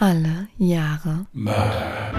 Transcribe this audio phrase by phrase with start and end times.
[0.00, 2.12] Alle Jahre Mörder.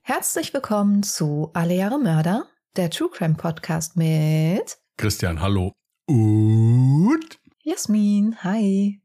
[0.00, 2.46] Herzlich willkommen zu Alle Jahre Mörder,
[2.76, 5.72] der True Crime Podcast mit Christian, hallo.
[6.06, 7.38] Und?
[7.62, 8.42] Jasmin.
[8.42, 9.02] Hi.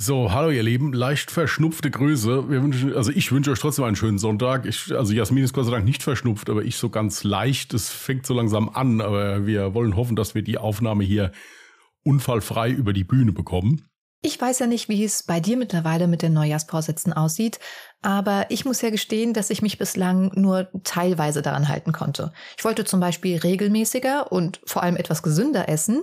[0.00, 2.48] So, hallo ihr Lieben, leicht verschnupfte Grüße.
[2.48, 4.64] Wir wünschen, also ich wünsche euch trotzdem einen schönen Sonntag.
[4.64, 7.74] Ich, also Jasmin ist Gott sei Dank nicht verschnupft, aber ich so ganz leicht.
[7.74, 11.32] Es fängt so langsam an, aber wir wollen hoffen, dass wir die Aufnahme hier
[12.04, 13.90] unfallfrei über die Bühne bekommen.
[14.22, 17.58] Ich weiß ja nicht, wie es bei dir mittlerweile mit den Neujahrsvorsätzen aussieht,
[18.00, 22.32] aber ich muss ja gestehen, dass ich mich bislang nur teilweise daran halten konnte.
[22.56, 26.02] Ich wollte zum Beispiel regelmäßiger und vor allem etwas gesünder essen,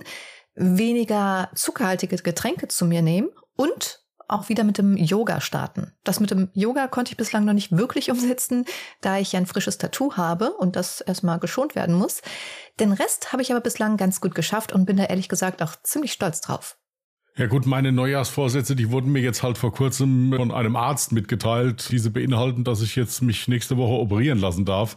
[0.54, 5.92] weniger zuckerhaltige Getränke zu mir nehmen und auch wieder mit dem Yoga starten.
[6.04, 8.64] Das mit dem Yoga konnte ich bislang noch nicht wirklich umsetzen,
[9.00, 12.22] da ich ein frisches Tattoo habe und das erstmal geschont werden muss.
[12.80, 15.76] Den Rest habe ich aber bislang ganz gut geschafft und bin da ehrlich gesagt auch
[15.82, 16.76] ziemlich stolz drauf.
[17.38, 21.88] Ja gut, meine Neujahrsvorsätze, die wurden mir jetzt halt vor kurzem von einem Arzt mitgeteilt.
[21.90, 24.96] Diese beinhalten, dass ich jetzt mich nächste Woche operieren lassen darf.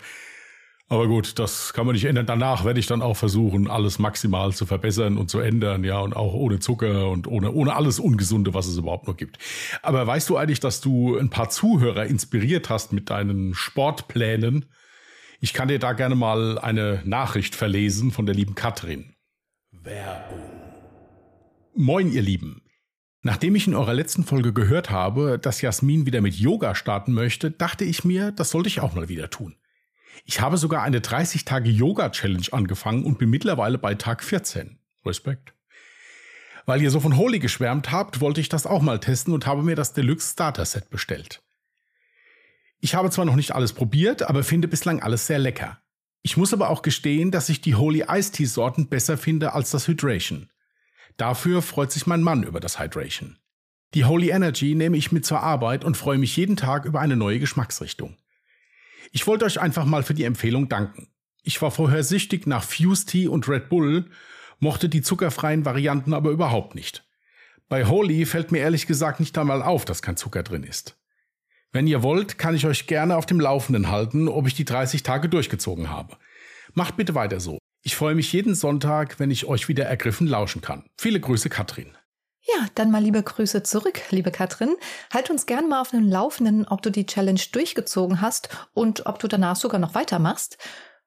[0.91, 2.25] Aber gut, das kann man nicht ändern.
[2.25, 6.15] Danach werde ich dann auch versuchen, alles maximal zu verbessern und zu ändern, ja, und
[6.15, 9.37] auch ohne Zucker und ohne, ohne alles Ungesunde, was es überhaupt noch gibt.
[9.83, 14.65] Aber weißt du eigentlich, dass du ein paar Zuhörer inspiriert hast mit deinen Sportplänen?
[15.39, 19.13] Ich kann dir da gerne mal eine Nachricht verlesen von der lieben Katrin.
[19.71, 20.41] Werbung.
[21.75, 22.63] Moin, ihr Lieben.
[23.21, 27.51] Nachdem ich in eurer letzten Folge gehört habe, dass Jasmin wieder mit Yoga starten möchte,
[27.51, 29.55] dachte ich mir, das sollte ich auch mal wieder tun.
[30.25, 34.79] Ich habe sogar eine 30-Tage-Yoga-Challenge angefangen und bin mittlerweile bei Tag 14.
[35.05, 35.53] Respekt.
[36.65, 39.63] Weil ihr so von Holy geschwärmt habt, wollte ich das auch mal testen und habe
[39.63, 41.41] mir das Deluxe Starter Set bestellt.
[42.79, 45.81] Ich habe zwar noch nicht alles probiert, aber finde bislang alles sehr lecker.
[46.21, 49.71] Ich muss aber auch gestehen, dass ich die Holy Ice Tea Sorten besser finde als
[49.71, 50.49] das Hydration.
[51.17, 53.37] Dafür freut sich mein Mann über das Hydration.
[53.95, 57.15] Die Holy Energy nehme ich mit zur Arbeit und freue mich jeden Tag über eine
[57.15, 58.15] neue Geschmacksrichtung.
[59.11, 61.07] Ich wollte euch einfach mal für die Empfehlung danken.
[61.43, 64.05] Ich war vorher süchtig nach Fuse Tea und Red Bull,
[64.59, 67.05] mochte die zuckerfreien Varianten aber überhaupt nicht.
[67.69, 70.97] Bei Holy fällt mir ehrlich gesagt nicht einmal auf, dass kein Zucker drin ist.
[71.71, 75.03] Wenn ihr wollt, kann ich euch gerne auf dem Laufenden halten, ob ich die 30
[75.03, 76.17] Tage durchgezogen habe.
[76.73, 77.59] Macht bitte weiter so.
[77.83, 80.85] Ich freue mich jeden Sonntag, wenn ich euch wieder ergriffen lauschen kann.
[80.97, 81.95] Viele Grüße, Katrin.
[82.41, 84.75] Ja, dann mal liebe Grüße zurück, liebe Katrin.
[85.13, 89.19] Halt uns gerne mal auf dem Laufenden, ob du die Challenge durchgezogen hast und ob
[89.19, 90.57] du danach sogar noch weitermachst.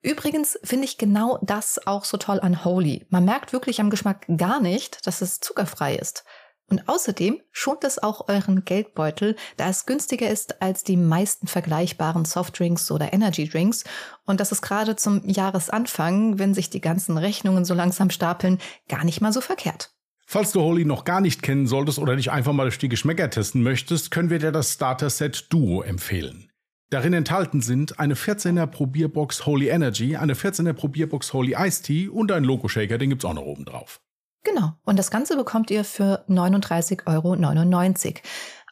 [0.03, 3.07] Übrigens finde ich genau das auch so toll an Holy.
[3.09, 6.25] Man merkt wirklich am Geschmack gar nicht, dass es zuckerfrei ist.
[6.69, 12.25] Und außerdem schont es auch euren Geldbeutel, da es günstiger ist als die meisten vergleichbaren
[12.25, 13.85] Softdrinks oder Energydrinks.
[14.25, 19.05] Und das ist gerade zum Jahresanfang, wenn sich die ganzen Rechnungen so langsam stapeln, gar
[19.05, 19.93] nicht mal so verkehrt.
[20.33, 23.29] Falls du Holy noch gar nicht kennen solltest oder dich einfach mal durch die Geschmäcker
[23.29, 26.51] testen möchtest, können wir dir das Starter Set Duo empfehlen.
[26.89, 32.33] Darin enthalten sind eine 14er Probierbox Holy Energy, eine 14er Probierbox Holy Ice Tea und
[32.33, 34.01] ein Logo Shaker, den gibt's auch noch oben drauf.
[34.43, 34.73] Genau.
[34.87, 37.37] Und das Ganze bekommt ihr für 39,99 Euro.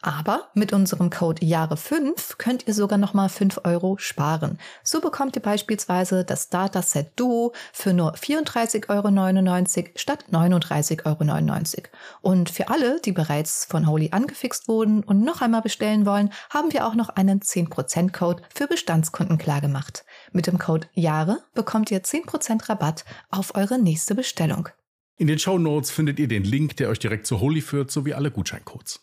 [0.03, 4.57] Aber mit unserem Code Jahre 5 könnt ihr sogar nochmal 5 Euro sparen.
[4.83, 11.87] So bekommt ihr beispielsweise das Starter Set Duo für nur 34,99 Euro statt 39,99 Euro.
[12.21, 16.73] Und für alle, die bereits von Holy angefixt wurden und noch einmal bestellen wollen, haben
[16.73, 20.03] wir auch noch einen 10% Code für Bestandskunden klargemacht.
[20.31, 24.69] Mit dem Code Jahre bekommt ihr 10% Rabatt auf eure nächste Bestellung.
[25.17, 28.15] In den Show Notes findet ihr den Link, der euch direkt zu Holy führt, sowie
[28.15, 29.01] alle Gutscheincodes.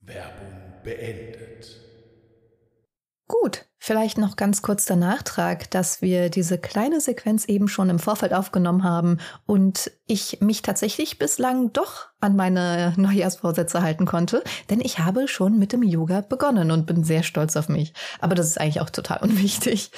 [0.00, 0.39] Werbung
[0.82, 1.80] beendet.
[3.26, 8.00] Gut, vielleicht noch ganz kurz der Nachtrag, dass wir diese kleine Sequenz eben schon im
[8.00, 14.80] Vorfeld aufgenommen haben und ich mich tatsächlich bislang doch an meine Neujahrsvorsätze halten konnte, denn
[14.80, 17.94] ich habe schon mit dem Yoga begonnen und bin sehr stolz auf mich.
[18.18, 19.92] Aber das ist eigentlich auch total unwichtig.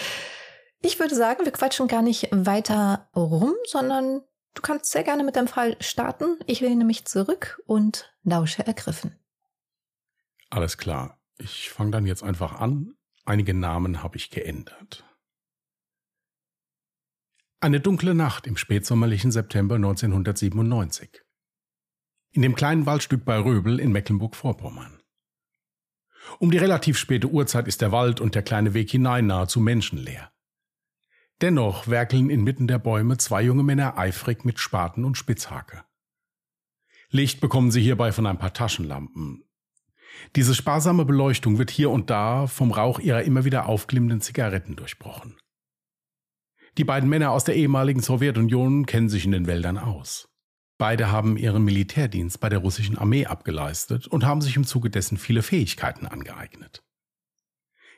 [0.82, 4.20] Ich würde sagen, wir quatschen gar nicht weiter rum, sondern
[4.54, 6.38] Du kannst sehr gerne mit deinem Fall starten.
[6.46, 9.16] Ich lehne mich zurück und lausche ergriffen.
[10.52, 11.18] Alles klar.
[11.38, 12.94] Ich fange dann jetzt einfach an.
[13.24, 15.02] Einige Namen habe ich geändert.
[17.60, 21.22] Eine dunkle Nacht im spätsommerlichen September 1997.
[22.32, 25.00] In dem kleinen Waldstück bei Röbel in Mecklenburg-Vorpommern.
[26.38, 30.32] Um die relativ späte Uhrzeit ist der Wald und der kleine Weg hinein nahezu menschenleer.
[31.40, 35.82] Dennoch werkeln inmitten der Bäume zwei junge Männer eifrig mit Spaten und Spitzhake.
[37.08, 39.44] Licht bekommen sie hierbei von ein paar Taschenlampen.
[40.36, 45.36] Diese sparsame Beleuchtung wird hier und da vom Rauch ihrer immer wieder aufglimmenden Zigaretten durchbrochen.
[46.78, 50.28] Die beiden Männer aus der ehemaligen Sowjetunion kennen sich in den Wäldern aus.
[50.78, 55.18] Beide haben ihren Militärdienst bei der russischen Armee abgeleistet und haben sich im Zuge dessen
[55.18, 56.82] viele Fähigkeiten angeeignet.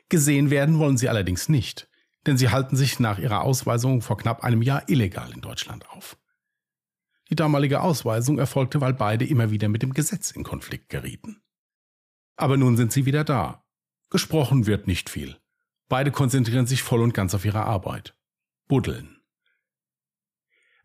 [0.09, 1.89] Gesehen werden wollen sie allerdings nicht,
[2.27, 6.17] denn sie halten sich nach ihrer Ausweisung vor knapp einem Jahr illegal in Deutschland auf.
[7.29, 11.41] Die damalige Ausweisung erfolgte, weil beide immer wieder mit dem Gesetz in Konflikt gerieten.
[12.35, 13.63] Aber nun sind sie wieder da.
[14.09, 15.37] Gesprochen wird nicht viel.
[15.87, 18.15] Beide konzentrieren sich voll und ganz auf ihre Arbeit.
[18.67, 19.21] Buddeln.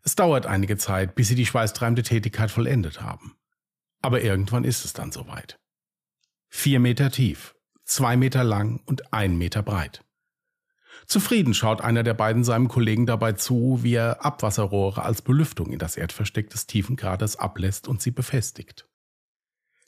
[0.03, 3.35] Es dauert einige Zeit, bis sie die schweißtreibende Tätigkeit vollendet haben.
[4.01, 5.59] Aber irgendwann ist es dann soweit.
[6.47, 7.55] Vier Meter tief,
[7.85, 10.03] zwei Meter lang und ein Meter breit.
[11.05, 15.79] Zufrieden schaut einer der beiden seinem Kollegen dabei zu, wie er Abwasserrohre als Belüftung in
[15.79, 18.87] das Erdversteck des tiefen Kraters ablässt und sie befestigt.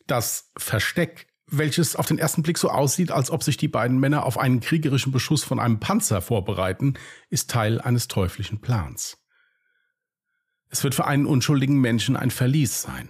[0.07, 4.25] Das Versteck, welches auf den ersten Blick so aussieht, als ob sich die beiden Männer
[4.25, 6.95] auf einen kriegerischen Beschuss von einem Panzer vorbereiten,
[7.29, 9.17] ist Teil eines teuflischen Plans.
[10.69, 13.09] Es wird für einen unschuldigen Menschen ein Verlies sein.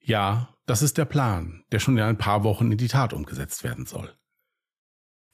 [0.00, 3.64] Ja, das ist der Plan, der schon in ein paar Wochen in die Tat umgesetzt
[3.64, 4.16] werden soll.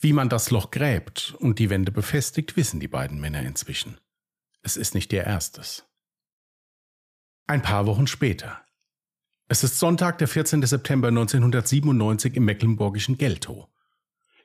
[0.01, 4.01] Wie man das Loch gräbt und die Wände befestigt, wissen die beiden Männer inzwischen.
[4.63, 5.87] Es ist nicht ihr erstes.
[7.47, 8.65] Ein paar Wochen später.
[9.53, 10.63] Es ist Sonntag, der 14.
[10.63, 13.69] September 1997 im mecklenburgischen Geltow.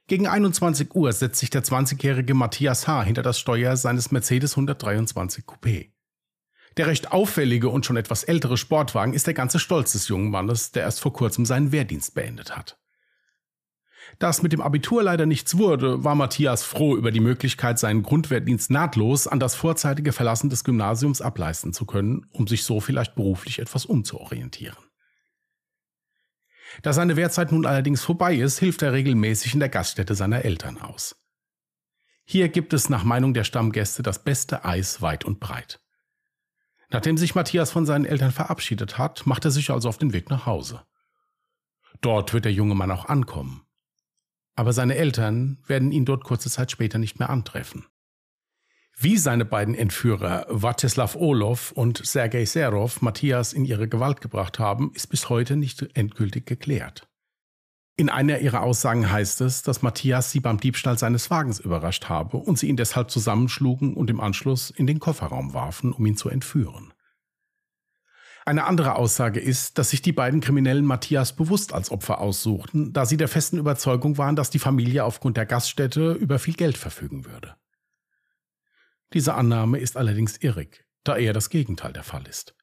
[0.08, 3.04] Gegen 21 Uhr setzt sich der 20-jährige Matthias H.
[3.04, 5.92] hinter das Steuer seines Mercedes 123 Coupé.
[6.76, 10.74] Der recht auffällige und schon etwas ältere Sportwagen ist der ganze Stolz des jungen Mannes,
[10.74, 12.78] der erst vor kurzem seinen Wehrdienst beendet hat.
[14.20, 18.04] Da es mit dem Abitur leider nichts wurde, war Matthias froh über die Möglichkeit, seinen
[18.04, 23.16] Grundwehrdienst nahtlos an das vorzeitige Verlassen des Gymnasiums ableisten zu können, um sich so vielleicht
[23.16, 24.87] beruflich etwas umzuorientieren.
[26.82, 30.78] Da seine Wehrzeit nun allerdings vorbei ist, hilft er regelmäßig in der Gaststätte seiner Eltern
[30.80, 31.16] aus.
[32.24, 35.82] Hier gibt es nach Meinung der Stammgäste das beste Eis weit und breit.
[36.90, 40.30] Nachdem sich Matthias von seinen Eltern verabschiedet hat, macht er sich also auf den Weg
[40.30, 40.84] nach Hause.
[42.02, 43.68] Dort wird der junge Mann auch ankommen
[44.58, 47.86] aber seine Eltern werden ihn dort kurze Zeit später nicht mehr antreffen.
[49.00, 54.92] Wie seine beiden Entführer Waczeslaw Olow und Sergei Serov Matthias in ihre Gewalt gebracht haben,
[54.96, 57.08] ist bis heute nicht endgültig geklärt.
[57.96, 62.38] In einer ihrer Aussagen heißt es, dass Matthias sie beim Diebstahl seines Wagens überrascht habe
[62.38, 66.30] und sie ihn deshalb zusammenschlugen und im Anschluss in den Kofferraum warfen, um ihn zu
[66.30, 66.92] entführen.
[68.48, 73.06] Eine andere Aussage ist, dass sich die beiden Kriminellen Matthias bewusst als Opfer aussuchten, da
[73.06, 77.26] sie der festen Überzeugung waren, dass die Familie aufgrund der Gaststätte über viel Geld verfügen
[77.26, 77.56] würde.
[79.14, 82.56] Diese Annahme ist allerdings irrig, da eher das Gegenteil der Fall ist.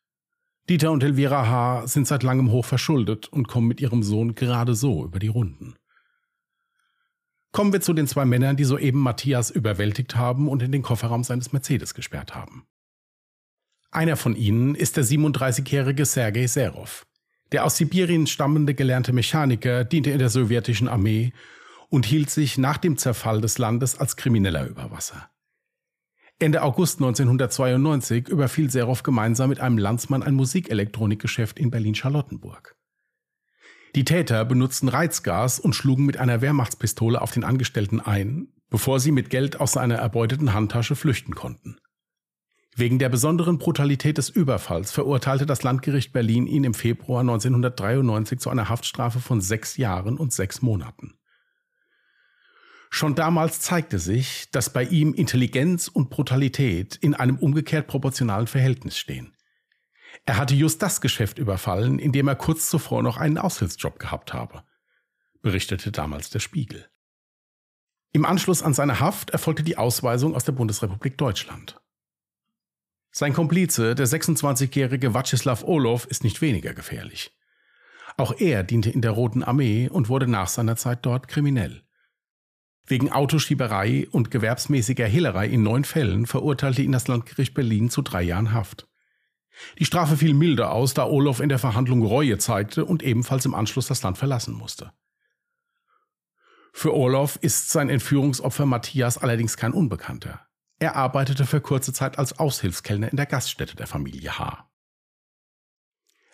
[0.68, 1.86] Dieter und Elvira H.
[1.86, 5.74] sind seit langem hoch verschuldet und kommen mit ihrem Sohn gerade so über die Runden.
[7.52, 11.22] Kommen wir zu den zwei Männern, die soeben Matthias überwältigt haben und in den Kofferraum
[11.22, 12.66] seines Mercedes gesperrt haben.
[13.90, 17.06] Einer von ihnen ist der 37-jährige Sergei Serov.
[17.52, 21.32] Der aus Sibirien stammende gelernte Mechaniker diente in der sowjetischen Armee
[21.90, 25.30] und hielt sich nach dem Zerfall des Landes als Krimineller über Wasser.
[26.40, 32.76] Ende August 1992 überfiel Serov gemeinsam mit einem Landsmann ein Musikelektronikgeschäft in Berlin-Charlottenburg.
[33.94, 39.12] Die Täter benutzten Reizgas und schlugen mit einer Wehrmachtspistole auf den Angestellten ein, bevor sie
[39.12, 41.78] mit Geld aus seiner erbeuteten Handtasche flüchten konnten.
[42.74, 48.50] Wegen der besonderen Brutalität des Überfalls verurteilte das Landgericht Berlin ihn im Februar 1993 zu
[48.50, 51.14] einer Haftstrafe von sechs Jahren und sechs Monaten.
[52.94, 58.96] Schon damals zeigte sich, dass bei ihm Intelligenz und Brutalität in einem umgekehrt proportionalen Verhältnis
[58.96, 59.34] stehen.
[60.26, 64.32] Er hatte just das Geschäft überfallen, in dem er kurz zuvor noch einen Aushilfsjob gehabt
[64.32, 64.62] habe,
[65.42, 66.88] berichtete damals der Spiegel.
[68.12, 71.80] Im Anschluss an seine Haft erfolgte die Ausweisung aus der Bundesrepublik Deutschland.
[73.10, 77.36] Sein Komplize, der 26-jährige Waczeslaw Olow, ist nicht weniger gefährlich.
[78.16, 81.84] Auch er diente in der Roten Armee und wurde nach seiner Zeit dort kriminell.
[82.86, 88.22] Wegen Autoschieberei und gewerbsmäßiger Hehlerei in neun Fällen verurteilte ihn das Landgericht Berlin zu drei
[88.22, 88.86] Jahren Haft.
[89.78, 93.54] Die Strafe fiel milder aus, da Olow in der Verhandlung Reue zeigte und ebenfalls im
[93.54, 94.92] Anschluss das Land verlassen musste.
[96.72, 100.40] Für Olow ist sein Entführungsopfer Matthias allerdings kein Unbekannter.
[100.80, 104.68] Er arbeitete für kurze Zeit als Aushilfskellner in der Gaststätte der Familie H.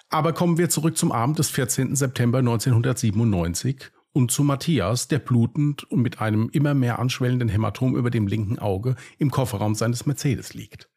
[0.09, 1.95] Aber kommen wir zurück zum Abend des 14.
[1.95, 8.11] September 1997 und zu Matthias, der blutend und mit einem immer mehr anschwellenden Hämatom über
[8.11, 10.88] dem linken Auge im Kofferraum seines Mercedes liegt.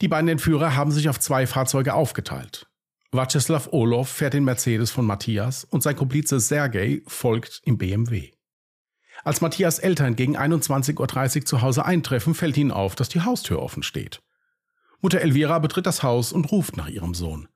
[0.00, 2.68] Die beiden Entführer haben sich auf zwei Fahrzeuge aufgeteilt.
[3.10, 8.32] Vyacheslav Olow fährt den Mercedes von Matthias und sein Komplize Sergei folgt im BMW.
[9.24, 13.60] Als Matthias Eltern gegen 21.30 Uhr zu Hause eintreffen, fällt ihnen auf, dass die Haustür
[13.60, 14.20] offen steht.
[15.00, 17.48] Mutter Elvira betritt das Haus und ruft nach ihrem Sohn.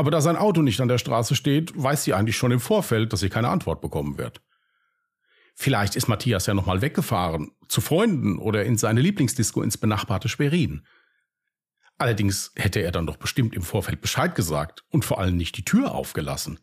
[0.00, 3.12] Aber da sein Auto nicht an der Straße steht, weiß sie eigentlich schon im Vorfeld,
[3.12, 4.40] dass sie keine Antwort bekommen wird.
[5.54, 10.86] Vielleicht ist Matthias ja nochmal weggefahren, zu Freunden oder in seine Lieblingsdisco ins benachbarte Schwerin.
[11.98, 15.66] Allerdings hätte er dann doch bestimmt im Vorfeld Bescheid gesagt und vor allem nicht die
[15.66, 16.60] Tür aufgelassen.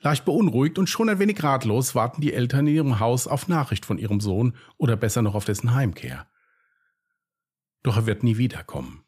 [0.00, 3.84] Leicht beunruhigt und schon ein wenig ratlos warten die Eltern in ihrem Haus auf Nachricht
[3.84, 6.26] von ihrem Sohn oder besser noch auf dessen Heimkehr.
[7.82, 9.03] Doch er wird nie wiederkommen.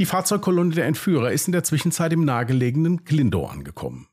[0.00, 4.08] Die Fahrzeugkolonne der Entführer ist in der Zwischenzeit im nahegelegenen Glindow angekommen.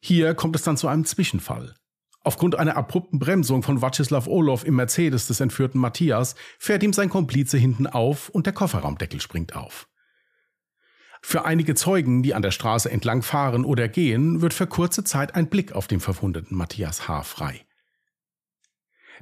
[0.00, 1.76] Hier kommt es dann zu einem Zwischenfall.
[2.24, 7.10] Aufgrund einer abrupten Bremsung von Vacislav Orlov im Mercedes des entführten Matthias fährt ihm sein
[7.10, 9.86] Komplize hinten auf und der Kofferraumdeckel springt auf.
[11.22, 15.36] Für einige Zeugen, die an der Straße entlang fahren oder gehen, wird für kurze Zeit
[15.36, 17.22] ein Blick auf den verwundeten Matthias H.
[17.22, 17.67] frei.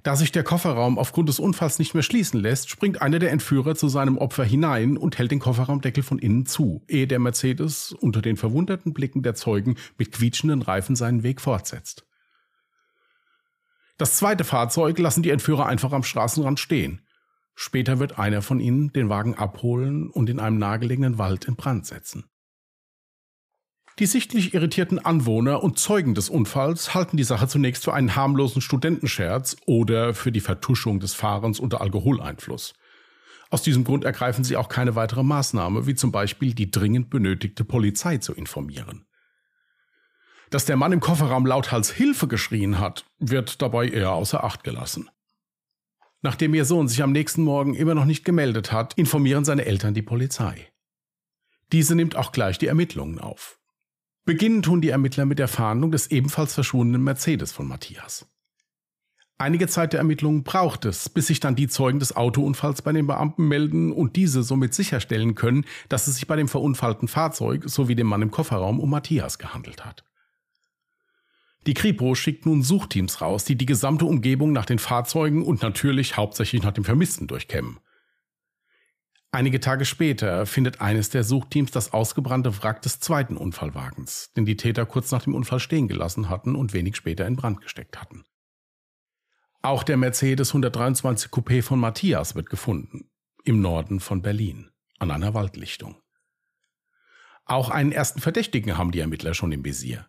[0.02, 3.74] Da sich der Kofferraum aufgrund des Unfalls nicht mehr schließen lässt, springt einer der Entführer
[3.74, 8.22] zu seinem Opfer hinein und hält den Kofferraumdeckel von innen zu, ehe der Mercedes unter
[8.22, 12.06] den verwunderten Blicken der Zeugen mit quietschenden Reifen seinen Weg fortsetzt.
[13.98, 17.00] Das zweite Fahrzeug lassen die Entführer einfach am Straßenrand stehen.
[17.54, 21.86] Später wird einer von ihnen den Wagen abholen und in einem nahegelegenen Wald in Brand
[21.86, 22.24] setzen.
[23.98, 28.60] Die sichtlich irritierten Anwohner und Zeugen des Unfalls halten die Sache zunächst für einen harmlosen
[28.60, 32.74] Studentenscherz oder für die Vertuschung des Fahrens unter Alkoholeinfluss.
[33.48, 37.64] Aus diesem Grund ergreifen sie auch keine weitere Maßnahme, wie zum Beispiel die dringend benötigte
[37.64, 39.06] Polizei zu informieren.
[40.50, 45.08] Dass der Mann im Kofferraum lauthals Hilfe geschrien hat, wird dabei eher außer Acht gelassen.
[46.20, 49.94] Nachdem ihr Sohn sich am nächsten Morgen immer noch nicht gemeldet hat, informieren seine Eltern
[49.94, 50.70] die Polizei.
[51.72, 53.58] Diese nimmt auch gleich die Ermittlungen auf.
[54.26, 58.26] Beginnen tun die Ermittler mit der Fahndung des ebenfalls verschwundenen Mercedes von Matthias.
[59.38, 63.06] Einige Zeit der Ermittlungen braucht es, bis sich dann die Zeugen des Autounfalls bei den
[63.06, 67.95] Beamten melden und diese somit sicherstellen können, dass es sich bei dem verunfallten Fahrzeug sowie
[67.95, 70.02] dem Mann im Kofferraum um Matthias gehandelt hat.
[71.68, 76.16] Die Kripo schickt nun Suchteams raus, die die gesamte Umgebung nach den Fahrzeugen und natürlich
[76.16, 77.78] hauptsächlich nach dem Vermissten durchkämmen.
[79.37, 84.57] Einige Tage später findet eines der Suchteams das ausgebrannte Wrack des zweiten Unfallwagens, den die
[84.57, 88.25] Täter kurz nach dem Unfall stehen gelassen hatten und wenig später in Brand gesteckt hatten.
[89.61, 93.11] Auch der Mercedes 123 Coupé von Matthias wird gefunden,
[93.45, 96.00] im Norden von Berlin, an einer Waldlichtung.
[97.45, 100.07] Auch einen ersten Verdächtigen haben die Ermittler schon im Visier.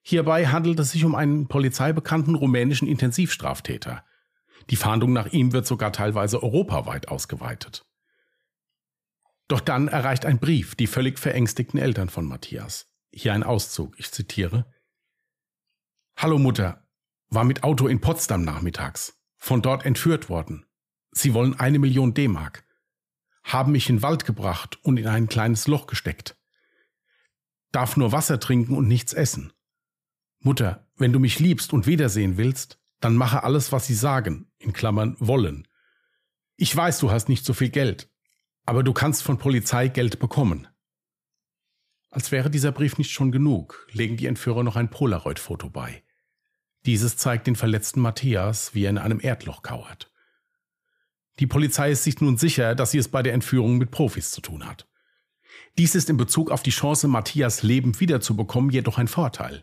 [0.00, 4.06] Hierbei handelt es sich um einen polizeibekannten rumänischen Intensivstraftäter.
[4.70, 7.84] Die Fahndung nach ihm wird sogar teilweise europaweit ausgeweitet.
[9.50, 12.86] Doch dann erreicht ein Brief die völlig verängstigten Eltern von Matthias.
[13.12, 14.72] Hier ein Auszug, ich zitiere.
[16.16, 16.86] Hallo Mutter,
[17.30, 20.66] war mit Auto in Potsdam nachmittags, von dort entführt worden.
[21.10, 22.64] Sie wollen eine Million D-Mark,
[23.42, 26.38] haben mich in den Wald gebracht und in ein kleines Loch gesteckt.
[27.72, 29.52] Darf nur Wasser trinken und nichts essen.
[30.38, 34.72] Mutter, wenn du mich liebst und wiedersehen willst, dann mache alles, was sie sagen, in
[34.72, 35.66] Klammern wollen.
[36.54, 38.09] Ich weiß, du hast nicht so viel Geld,
[38.66, 40.68] aber du kannst von Polizei Geld bekommen.
[42.10, 46.02] Als wäre dieser Brief nicht schon genug, legen die Entführer noch ein Polaroid-Foto bei.
[46.86, 50.10] Dieses zeigt den verletzten Matthias, wie er in einem Erdloch kauert.
[51.38, 54.40] Die Polizei ist sich nun sicher, dass sie es bei der Entführung mit Profis zu
[54.40, 54.88] tun hat.
[55.78, 59.62] Dies ist in Bezug auf die Chance, Matthias lebend wiederzubekommen, jedoch ein Vorteil.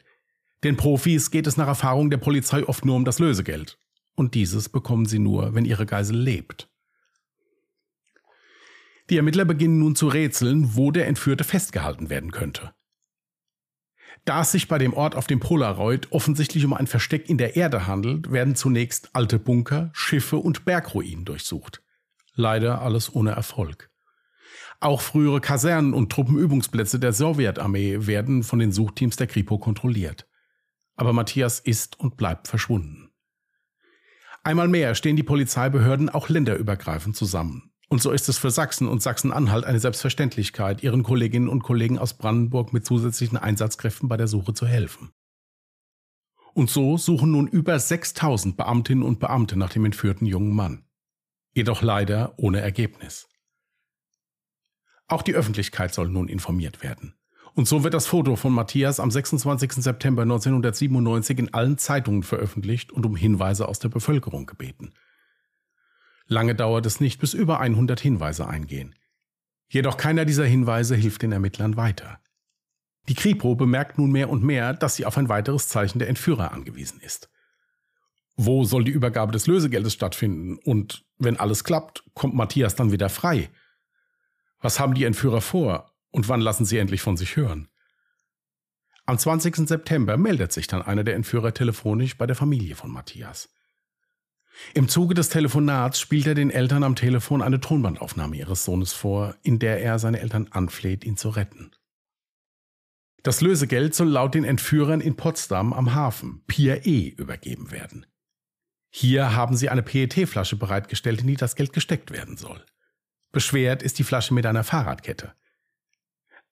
[0.63, 3.77] Den Profis geht es nach Erfahrung der Polizei oft nur um das Lösegeld.
[4.15, 6.69] Und dieses bekommen sie nur, wenn ihre Geisel lebt.
[9.09, 12.73] Die Ermittler beginnen nun zu rätseln, wo der Entführte festgehalten werden könnte.
[14.25, 17.55] Da es sich bei dem Ort auf dem Polaroid offensichtlich um ein Versteck in der
[17.55, 21.81] Erde handelt, werden zunächst alte Bunker, Schiffe und Bergruinen durchsucht.
[22.33, 23.89] Leider alles ohne Erfolg.
[24.79, 30.27] Auch frühere Kasernen und Truppenübungsplätze der Sowjetarmee werden von den Suchteams der Kripo kontrolliert
[30.97, 33.11] aber Matthias ist und bleibt verschwunden.
[34.43, 37.71] Einmal mehr stehen die Polizeibehörden auch länderübergreifend zusammen.
[37.89, 42.15] Und so ist es für Sachsen und Sachsen-Anhalt eine Selbstverständlichkeit, ihren Kolleginnen und Kollegen aus
[42.15, 45.11] Brandenburg mit zusätzlichen Einsatzkräften bei der Suche zu helfen.
[46.53, 50.85] Und so suchen nun über 6000 Beamtinnen und Beamte nach dem entführten jungen Mann.
[51.53, 53.29] Jedoch leider ohne Ergebnis.
[55.07, 57.13] Auch die Öffentlichkeit soll nun informiert werden.
[57.53, 59.73] Und so wird das Foto von Matthias am 26.
[59.73, 64.93] September 1997 in allen Zeitungen veröffentlicht und um Hinweise aus der Bevölkerung gebeten.
[66.27, 68.95] Lange dauert es nicht, bis über 100 Hinweise eingehen.
[69.69, 72.19] Jedoch keiner dieser Hinweise hilft den Ermittlern weiter.
[73.07, 76.51] Die Kripo bemerkt nun mehr und mehr, dass sie auf ein weiteres Zeichen der Entführer
[76.51, 77.29] angewiesen ist.
[78.35, 80.57] Wo soll die Übergabe des Lösegeldes stattfinden?
[80.63, 83.49] Und wenn alles klappt, kommt Matthias dann wieder frei.
[84.59, 87.69] Was haben die Entführer vor und wann lassen sie endlich von sich hören?
[89.05, 89.55] Am 20.
[89.67, 93.49] September meldet sich dann einer der Entführer telefonisch bei der Familie von Matthias.
[94.73, 99.35] Im Zuge des Telefonats spielt er den Eltern am Telefon eine Tonbandaufnahme ihres Sohnes vor,
[99.43, 101.71] in der er seine Eltern anfleht, ihn zu retten.
[103.23, 108.05] Das Lösegeld soll laut den Entführern in Potsdam am Hafen Pier E übergeben werden.
[108.89, 112.65] Hier haben sie eine PET-Flasche bereitgestellt, in die das Geld gesteckt werden soll.
[113.31, 115.33] Beschwert ist die Flasche mit einer Fahrradkette.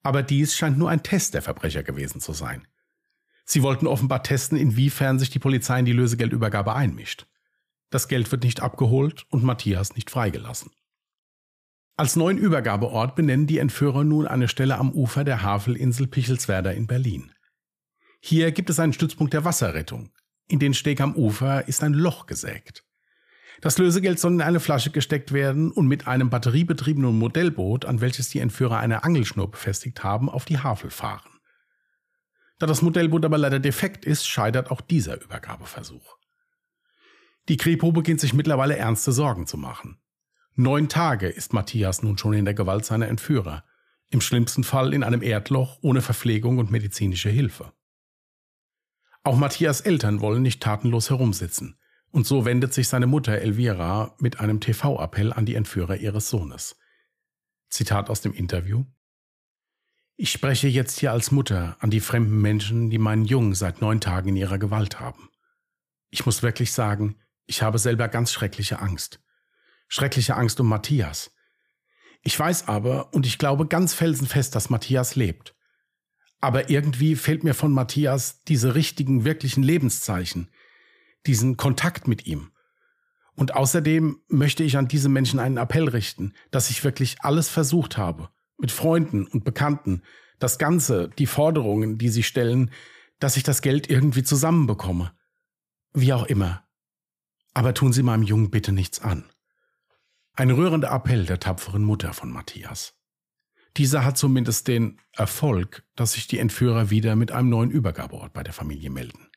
[0.02, 2.68] Aber dies scheint nur ein Test der Verbrecher gewesen zu sein.
[3.44, 7.26] Sie wollten offenbar testen, inwiefern sich die Polizei in die Lösegeldübergabe einmischt.
[7.96, 10.70] Das Geld wird nicht abgeholt und Matthias nicht freigelassen.
[11.96, 16.86] Als neuen Übergabeort benennen die Entführer nun eine Stelle am Ufer der Havelinsel Pichelswerder in
[16.86, 17.32] Berlin.
[18.20, 20.10] Hier gibt es einen Stützpunkt der Wasserrettung.
[20.46, 22.84] In den Steg am Ufer ist ein Loch gesägt.
[23.62, 28.28] Das Lösegeld soll in eine Flasche gesteckt werden und mit einem batteriebetriebenen Modellboot, an welches
[28.28, 31.40] die Entführer eine Angelschnur befestigt haben, auf die Havel fahren.
[32.58, 36.18] Da das Modellboot aber leider defekt ist, scheitert auch dieser Übergabeversuch.
[37.48, 39.98] Die Kripo beginnt sich mittlerweile ernste Sorgen zu machen.
[40.54, 43.64] Neun Tage ist Matthias nun schon in der Gewalt seiner Entführer,
[44.10, 47.72] im schlimmsten Fall in einem Erdloch ohne Verpflegung und medizinische Hilfe.
[49.22, 51.78] Auch Matthias Eltern wollen nicht tatenlos herumsitzen,
[52.10, 56.78] und so wendet sich seine Mutter Elvira mit einem TV-Appell an die Entführer ihres Sohnes.
[57.68, 58.84] Zitat aus dem Interview
[60.16, 64.00] Ich spreche jetzt hier als Mutter an die fremden Menschen, die meinen Jungen seit neun
[64.00, 65.28] Tagen in ihrer Gewalt haben.
[66.10, 69.20] Ich muss wirklich sagen, ich habe selber ganz schreckliche Angst.
[69.88, 71.30] Schreckliche Angst um Matthias.
[72.22, 75.54] Ich weiß aber und ich glaube ganz felsenfest, dass Matthias lebt.
[76.40, 80.50] Aber irgendwie fehlt mir von Matthias diese richtigen, wirklichen Lebenszeichen,
[81.26, 82.50] diesen Kontakt mit ihm.
[83.34, 87.96] Und außerdem möchte ich an diese Menschen einen Appell richten, dass ich wirklich alles versucht
[87.96, 90.02] habe, mit Freunden und Bekannten,
[90.38, 92.70] das Ganze, die Forderungen, die sie stellen,
[93.18, 95.12] dass ich das Geld irgendwie zusammenbekomme.
[95.92, 96.65] Wie auch immer.
[97.56, 99.24] Aber tun Sie meinem Jungen bitte nichts an.
[100.34, 102.92] Ein rührender Appell der tapferen Mutter von Matthias.
[103.78, 108.42] Dieser hat zumindest den Erfolg, dass sich die Entführer wieder mit einem neuen Übergabeort bei
[108.42, 109.30] der Familie melden.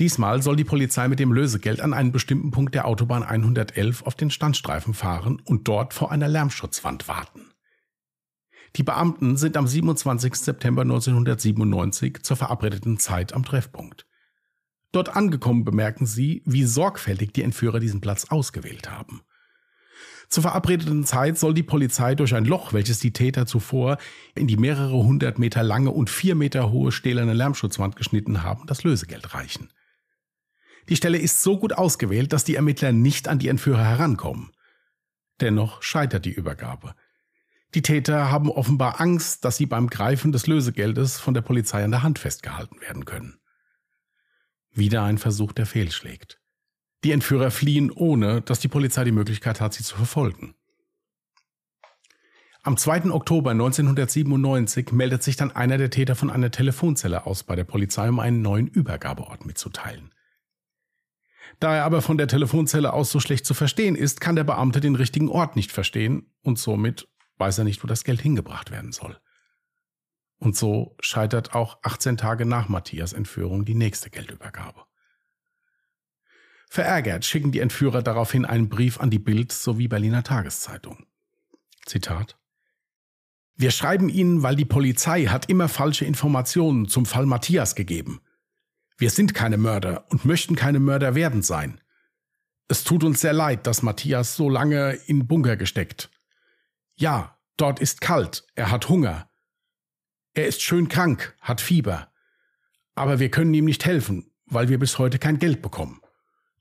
[0.00, 4.16] Diesmal soll die Polizei mit dem Lösegeld an einen bestimmten Punkt der Autobahn 111 auf
[4.16, 7.52] den Standstreifen fahren und dort vor einer Lärmschutzwand warten.
[8.74, 10.34] Die Beamten sind am 27.
[10.34, 14.09] September 1997 zur verabredeten Zeit am Treffpunkt.
[14.92, 19.22] Dort angekommen bemerken sie, wie sorgfältig die Entführer diesen Platz ausgewählt haben.
[20.28, 23.98] Zur verabredeten Zeit soll die Polizei durch ein Loch, welches die Täter zuvor
[24.36, 28.84] in die mehrere hundert Meter lange und vier Meter hohe stählerne Lärmschutzwand geschnitten haben, das
[28.84, 29.72] Lösegeld reichen.
[30.88, 34.52] Die Stelle ist so gut ausgewählt, dass die Ermittler nicht an die Entführer herankommen.
[35.40, 36.94] Dennoch scheitert die Übergabe.
[37.74, 41.90] Die Täter haben offenbar Angst, dass sie beim Greifen des Lösegeldes von der Polizei an
[41.90, 43.39] der Hand festgehalten werden können.
[44.72, 46.40] Wieder ein Versuch, der fehlschlägt.
[47.02, 50.54] Die Entführer fliehen, ohne dass die Polizei die Möglichkeit hat, sie zu verfolgen.
[52.62, 53.10] Am 2.
[53.10, 58.08] Oktober 1997 meldet sich dann einer der Täter von einer Telefonzelle aus bei der Polizei,
[58.10, 60.12] um einen neuen Übergabeort mitzuteilen.
[61.58, 64.80] Da er aber von der Telefonzelle aus so schlecht zu verstehen ist, kann der Beamte
[64.80, 68.92] den richtigen Ort nicht verstehen und somit weiß er nicht, wo das Geld hingebracht werden
[68.92, 69.18] soll.
[70.40, 74.84] Und so scheitert auch 18 Tage nach Matthias Entführung die nächste Geldübergabe.
[76.70, 81.04] Verärgert schicken die Entführer daraufhin einen Brief an die Bild sowie Berliner Tageszeitung.
[81.84, 82.38] Zitat
[83.54, 88.22] Wir schreiben Ihnen, weil die Polizei hat immer falsche Informationen zum Fall Matthias gegeben.
[88.96, 91.82] Wir sind keine Mörder und möchten keine Mörder werden sein.
[92.68, 96.10] Es tut uns sehr leid, dass Matthias so lange in Bunker gesteckt.
[96.96, 99.29] Ja, dort ist kalt, er hat Hunger,
[100.34, 102.12] er ist schön krank, hat Fieber.
[102.94, 106.00] Aber wir können ihm nicht helfen, weil wir bis heute kein Geld bekommen.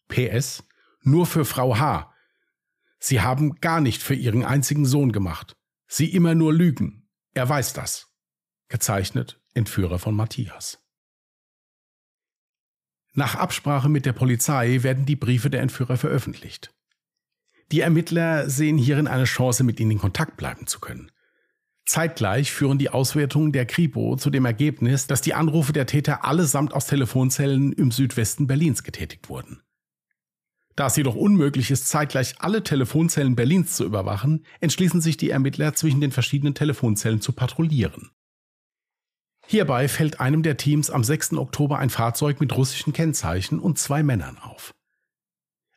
[0.08, 0.63] PS,
[1.01, 2.13] nur für Frau H.
[2.99, 5.55] Sie haben gar nicht für ihren einzigen Sohn gemacht.
[5.88, 7.08] Sie immer nur lügen.
[7.34, 8.08] Er weiß das.
[8.67, 10.79] Gezeichnet Entführer von Matthias.
[13.13, 16.73] Nach Absprache mit der Polizei werden die Briefe der Entführer veröffentlicht.
[17.71, 21.12] Die Ermittler sehen hierin eine Chance, mit ihnen in Kontakt bleiben zu können.
[21.89, 26.71] Zeitgleich führen die Auswertungen der Kripo zu dem Ergebnis, dass die Anrufe der Täter allesamt
[26.71, 29.63] aus Telefonzellen im Südwesten Berlins getätigt wurden.
[30.75, 35.73] Da es jedoch unmöglich ist, zeitgleich alle Telefonzellen Berlins zu überwachen, entschließen sich die Ermittler
[35.73, 38.12] zwischen den verschiedenen Telefonzellen zu patrouillieren.
[39.47, 41.34] Hierbei fällt einem der Teams am 6.
[41.34, 44.75] Oktober ein Fahrzeug mit russischen Kennzeichen und zwei Männern auf.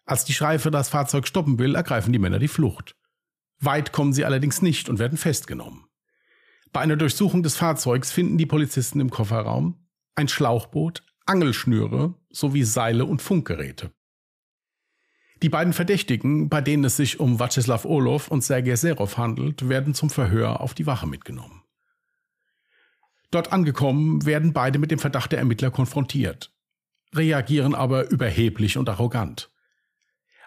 [0.05, 2.96] Als die Schreife das Fahrzeug stoppen will, ergreifen die Männer die Flucht.
[3.61, 5.87] Weit kommen sie allerdings nicht und werden festgenommen.
[6.73, 9.79] Bei einer Durchsuchung des Fahrzeugs finden die Polizisten im Kofferraum
[10.15, 13.93] ein Schlauchboot, Angelschnüre sowie Seile und Funkgeräte.
[15.43, 19.93] Die beiden Verdächtigen, bei denen es sich um Vyacheslav Orlov und Sergei Serov handelt, werden
[19.93, 21.63] zum Verhör auf die Wache mitgenommen.
[23.31, 26.55] Dort angekommen, werden beide mit dem Verdacht der Ermittler konfrontiert,
[27.15, 29.51] reagieren aber überheblich und arrogant.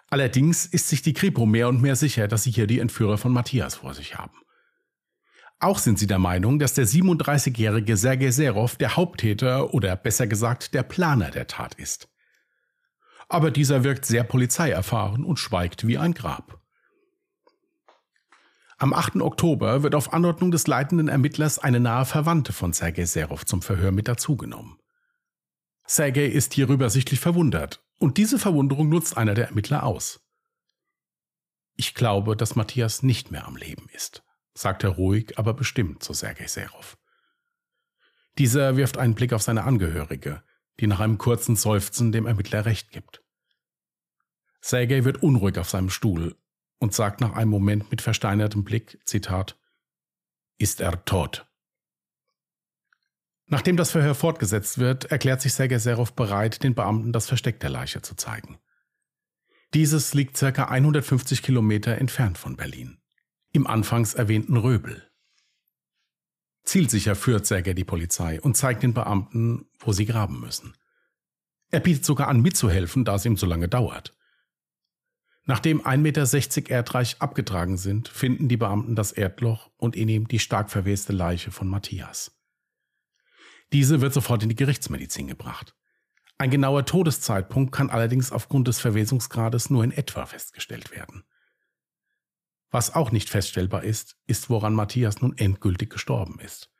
[0.08, 3.32] Allerdings ist sich die Kripo mehr und mehr sicher, dass sie hier die Entführer von
[3.32, 4.38] Matthias vor sich haben.
[5.58, 10.74] Auch sind sie der Meinung, dass der 37-jährige Sergei Serov der Haupttäter oder besser gesagt
[10.74, 12.08] der Planer der Tat ist.
[13.28, 16.60] Aber dieser wirkt sehr polizeierfahren und schweigt wie ein Grab.
[18.76, 19.16] Am 8.
[19.16, 23.90] Oktober wird auf Anordnung des leitenden Ermittlers eine nahe Verwandte von Sergei Serov zum Verhör
[23.90, 24.76] mit dazugenommen.
[25.86, 30.20] Sergei ist hierüber sichtlich verwundert, und diese Verwunderung nutzt einer der Ermittler aus.
[31.76, 34.25] Ich glaube, dass Matthias nicht mehr am Leben ist
[34.56, 36.96] sagt er ruhig, aber bestimmt zu Sergei Serov.
[38.38, 40.42] Dieser wirft einen Blick auf seine Angehörige,
[40.80, 43.22] die nach einem kurzen Seufzen dem Ermittler recht gibt.
[44.60, 46.36] Sergei wird unruhig auf seinem Stuhl
[46.78, 49.58] und sagt nach einem Moment mit versteinertem Blick, Zitat,
[50.58, 51.46] ist er tot.
[53.46, 57.70] Nachdem das Verhör fortgesetzt wird, erklärt sich Sergei Serov bereit, den Beamten das Versteck der
[57.70, 58.58] Leiche zu zeigen.
[59.72, 62.98] Dieses liegt circa 150 Kilometer entfernt von Berlin
[63.56, 65.02] im anfangs erwähnten Röbel.
[66.62, 70.76] Zielsicher führt Sergei die Polizei und zeigt den Beamten, wo sie graben müssen.
[71.70, 74.16] Er bietet sogar an, mitzuhelfen, da es ihm so lange dauert.
[75.44, 80.40] Nachdem 1,60 Meter Erdreich abgetragen sind, finden die Beamten das Erdloch und in ihm die
[80.40, 82.32] stark verweste Leiche von Matthias.
[83.72, 85.74] Diese wird sofort in die Gerichtsmedizin gebracht.
[86.38, 91.24] Ein genauer Todeszeitpunkt kann allerdings aufgrund des Verwesungsgrades nur in etwa festgestellt werden.
[92.70, 96.70] Was auch nicht feststellbar ist, ist, woran Matthias nun endgültig gestorben ist.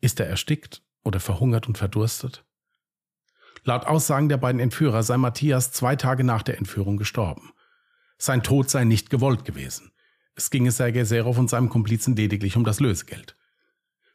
[0.00, 2.44] Ist er erstickt oder verhungert und verdurstet?
[3.64, 7.52] Laut Aussagen der beiden Entführer sei Matthias zwei Tage nach der Entführung gestorben.
[8.18, 9.92] Sein Tod sei nicht gewollt gewesen.
[10.34, 13.36] Es ginge Sergei Serov und seinem Komplizen lediglich um das Lösegeld.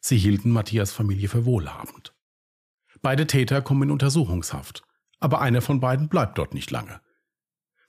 [0.02, 2.14] Sie hielten Matthias Familie für wohlhabend.
[3.02, 4.84] Beide Täter kommen in Untersuchungshaft,
[5.20, 7.02] aber einer von beiden bleibt dort nicht lange.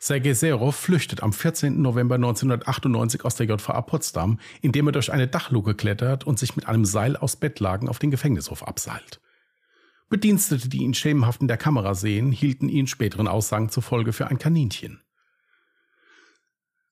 [0.02, 1.82] Sergei Serov flüchtet am 14.
[1.82, 6.66] November 1998 aus der JVA Potsdam, indem er durch eine Dachluke klettert und sich mit
[6.66, 9.20] einem Seil aus Bettlagen auf den Gefängnishof abseilt.
[10.08, 14.38] Bedienstete, die ihn schemenhaft in der Kamera sehen, hielten ihn späteren Aussagen zufolge für ein
[14.38, 15.02] Kaninchen.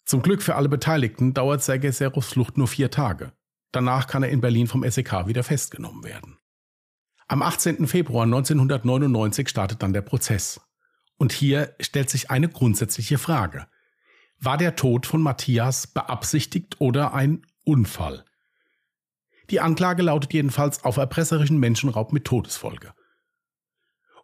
[0.04, 3.32] Zum Glück für alle Beteiligten dauert Sergei Serovs Flucht nur vier Tage.
[3.72, 6.38] Danach kann er in Berlin vom SEK wieder festgenommen werden.
[7.26, 7.86] Am 18.
[7.86, 10.60] Februar 1999 startet dann der Prozess.
[11.18, 13.66] Und hier stellt sich eine grundsätzliche Frage.
[14.38, 18.24] War der Tod von Matthias beabsichtigt oder ein Unfall?
[19.50, 22.92] Die Anklage lautet jedenfalls auf erpresserischen Menschenraub mit Todesfolge.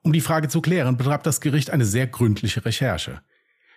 [0.03, 3.23] Um die Frage zu klären, betreibt das Gericht eine sehr gründliche Recherche.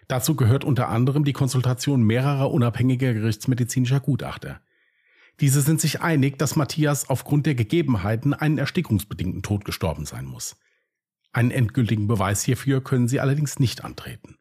[0.07, 4.61] Dazu gehört unter anderem die Konsultation mehrerer unabhängiger gerichtsmedizinischer Gutachter.
[5.39, 10.57] Diese sind sich einig, dass Matthias aufgrund der Gegebenheiten einen erstickungsbedingten Tod gestorben sein muss.
[11.37, 14.37] Einen endgültigen Beweis hierfür können sie allerdings nicht antreten.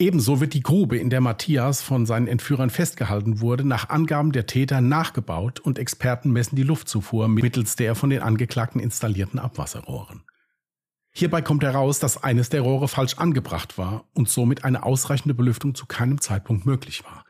[0.00, 4.46] Ebenso wird die Grube, in der Matthias von seinen Entführern festgehalten wurde, nach Angaben der
[4.46, 10.24] Täter nachgebaut und Experten messen die Luftzufuhr mittels der von den Angeklagten installierten Abwasserrohren.
[11.12, 15.76] Hierbei kommt heraus, dass eines der Rohre falsch angebracht war und somit eine ausreichende Belüftung
[15.76, 17.24] zu keinem Zeitpunkt möglich war.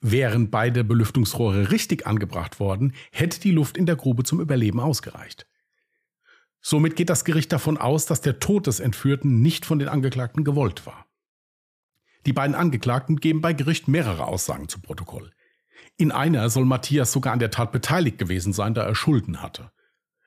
[0.00, 5.46] Wären beide Belüftungsrohre richtig angebracht worden, hätte die Luft in der Grube zum Überleben ausgereicht.
[6.68, 10.42] Somit geht das Gericht davon aus, dass der Tod des Entführten nicht von den Angeklagten
[10.42, 11.06] gewollt war.
[12.26, 15.30] Die beiden Angeklagten geben bei Gericht mehrere Aussagen zu Protokoll.
[15.96, 19.70] In einer soll Matthias sogar an der Tat beteiligt gewesen sein, da er Schulden hatte.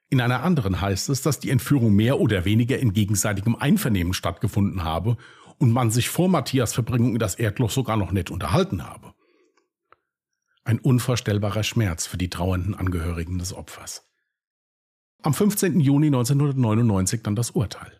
[0.08, 4.86] In einer anderen heißt es, dass die Entführung mehr oder weniger in gegenseitigem Einvernehmen stattgefunden
[4.86, 5.17] habe
[5.58, 9.13] und man sich vor Matthias Verbringung in das Erdloch sogar noch nett unterhalten habe.
[10.63, 14.09] Ein unvorstellbarer Schmerz für die trauernden Angehörigen des Opfers.
[15.21, 15.82] Am 15.
[15.82, 17.91] Juni 1999 dann das Urteil.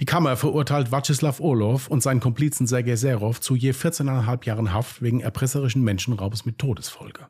[0.00, 5.02] Die Kammer verurteilt Vyacheslav Orlov und seinen Komplizen Sergei Serov zu je 14,5 Jahren Haft
[5.02, 7.28] wegen erpresserischen Menschenraubes mit Todesfolge.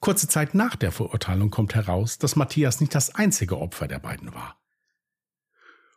[0.00, 4.34] Kurze Zeit nach der Verurteilung kommt heraus, dass Matthias nicht das einzige Opfer der beiden
[4.34, 4.56] war.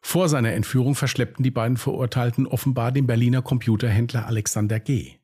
[0.02, 5.21] Vor seiner Entführung verschleppten die beiden Verurteilten offenbar den Berliner Computerhändler Alexander G.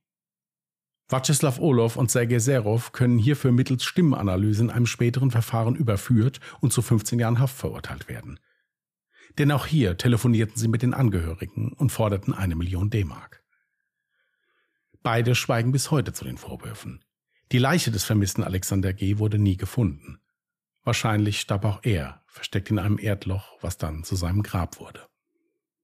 [1.10, 6.74] Vyacheslav Orlov und Sergei Serov können hierfür mittels Stimmenanalyse in einem späteren Verfahren überführt und
[6.74, 8.40] zu 15 Jahren Haft verurteilt werden.
[9.38, 13.44] Denn auch hier telefonierten sie mit den Angehörigen und forderten eine Million D-Mark.
[15.02, 17.04] Beide schweigen bis heute zu den Vorwürfen.
[17.54, 19.20] Die Leiche des vermissten Alexander G.
[19.20, 20.20] wurde nie gefunden.
[20.84, 25.08] Wahrscheinlich starb auch er, versteckt in einem Erdloch, was dann zu seinem Grab wurde.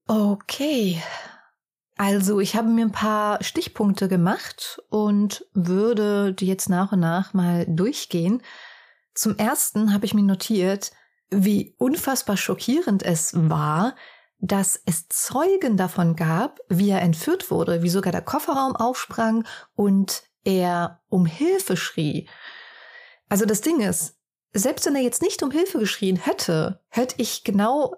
[0.06, 1.02] Okay.
[1.96, 7.34] Also ich habe mir ein paar Stichpunkte gemacht und würde die jetzt nach und nach
[7.34, 8.42] mal durchgehen.
[9.14, 10.90] Zum ersten habe ich mir notiert,
[11.30, 13.94] wie unfassbar schockierend es war,
[14.38, 20.24] dass es Zeugen davon gab, wie er entführt wurde, wie sogar der Kofferraum aufsprang und
[20.42, 22.28] er um Hilfe schrie.
[23.28, 24.18] Also das Ding ist,
[24.52, 27.94] selbst wenn er jetzt nicht um Hilfe geschrien hätte, hätte ich genau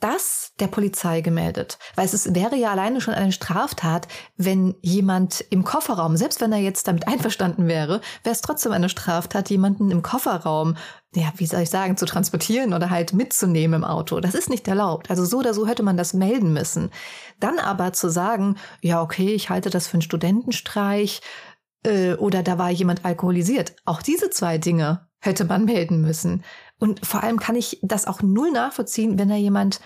[0.00, 1.78] das der Polizei gemeldet.
[1.94, 6.58] Weil es wäre ja alleine schon eine Straftat, wenn jemand im Kofferraum, selbst wenn er
[6.58, 10.76] jetzt damit einverstanden wäre, wäre es trotzdem eine Straftat, jemanden im Kofferraum,
[11.14, 14.20] ja, wie soll ich sagen, zu transportieren oder halt mitzunehmen im Auto.
[14.20, 15.10] Das ist nicht erlaubt.
[15.10, 16.90] Also so oder so hätte man das melden müssen.
[17.40, 21.22] Dann aber zu sagen, ja, okay, ich halte das für einen Studentenstreich,
[21.84, 23.76] äh, oder da war jemand alkoholisiert.
[23.84, 26.44] Auch diese zwei Dinge hätte man melden müssen.
[26.78, 29.80] Und vor allem kann ich das auch null nachvollziehen, wenn da jemand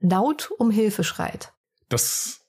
[0.00, 1.52] laut um Hilfe schreit.
[1.88, 2.40] Das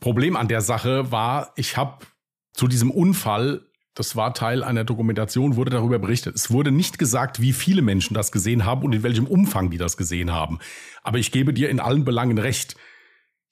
[0.00, 2.06] Problem an der Sache war, ich habe
[2.52, 6.36] zu diesem Unfall, das war Teil einer Dokumentation, wurde darüber berichtet.
[6.36, 9.78] Es wurde nicht gesagt, wie viele Menschen das gesehen haben und in welchem Umfang die
[9.78, 10.60] das gesehen haben.
[11.02, 12.76] Aber ich gebe dir in allen Belangen recht.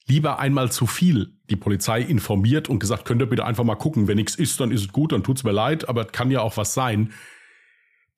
[0.08, 4.06] Lieber einmal zu viel die Polizei informiert und gesagt, könnt ihr bitte einfach mal gucken,
[4.06, 6.42] wenn nichts ist, dann ist es gut, dann tut's mir leid, aber es kann ja
[6.42, 7.12] auch was sein.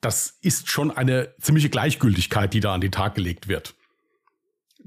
[0.00, 3.74] Das ist schon eine ziemliche Gleichgültigkeit, die da an den Tag gelegt wird.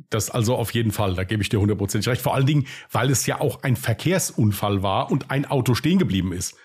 [0.09, 2.21] Das also auf jeden Fall, da gebe ich dir hundertprozentig recht.
[2.21, 6.31] Vor allen Dingen, weil es ja auch ein Verkehrsunfall war und ein Auto stehen geblieben
[6.31, 6.55] ist.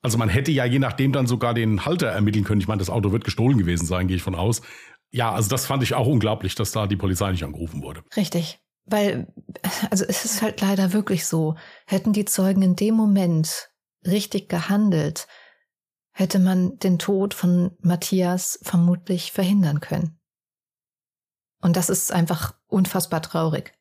[0.00, 2.60] Also man hätte ja je nachdem dann sogar den Halter ermitteln können.
[2.60, 4.62] Ich meine, das Auto wird gestohlen gewesen sein, gehe ich von aus.
[5.10, 8.02] Ja, also das fand ich auch unglaublich, dass da die Polizei nicht angerufen wurde.
[8.16, 8.60] Richtig.
[8.84, 9.32] Weil,
[9.90, 13.70] also es ist halt leider wirklich so, hätten die Zeugen in dem Moment
[14.04, 15.28] richtig gehandelt,
[16.12, 20.18] hätte man den Tod von Matthias vermutlich verhindern können.
[21.60, 23.72] Und das ist einfach unfassbar traurig.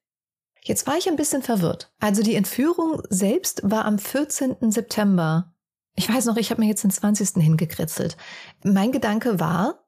[0.64, 1.92] Jetzt war ich ein bisschen verwirrt.
[2.00, 4.72] Also die Entführung selbst war am 14.
[4.72, 5.56] September.
[5.96, 7.42] Ich weiß noch, ich habe mir jetzt den 20.
[7.44, 8.16] hingekritzelt.
[8.64, 9.82] Mein Gedanke war,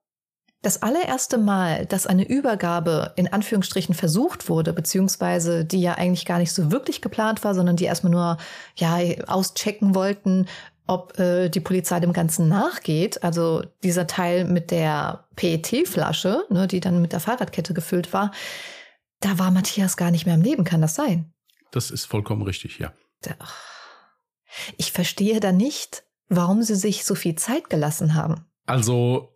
[0.63, 6.39] das allererste Mal, dass eine Übergabe in Anführungsstrichen versucht wurde, beziehungsweise die ja eigentlich gar
[6.39, 8.38] nicht so wirklich geplant war, sondern die erstmal nur
[8.75, 10.47] ja auschecken wollten,
[10.88, 13.24] ob äh, die Polizei dem Ganzen nachgeht.
[13.24, 18.32] Also dieser Teil mit der PET-Flasche, ne, die dann mit der Fahrradkette gefüllt war,
[19.19, 20.63] da war Matthias gar nicht mehr am Leben.
[20.63, 21.32] Kann das sein?
[21.72, 22.93] Das ist vollkommen richtig, ja.
[24.78, 28.46] Ich verstehe da nicht, warum sie sich so viel Zeit gelassen haben.
[28.65, 29.34] Also,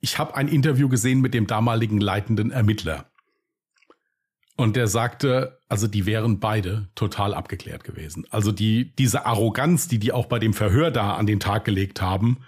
[0.00, 3.10] ich habe ein Interview gesehen mit dem damaligen leitenden Ermittler.
[4.56, 8.26] Und der sagte, also die wären beide total abgeklärt gewesen.
[8.30, 12.02] Also die, diese Arroganz, die die auch bei dem Verhör da an den Tag gelegt
[12.02, 12.44] haben,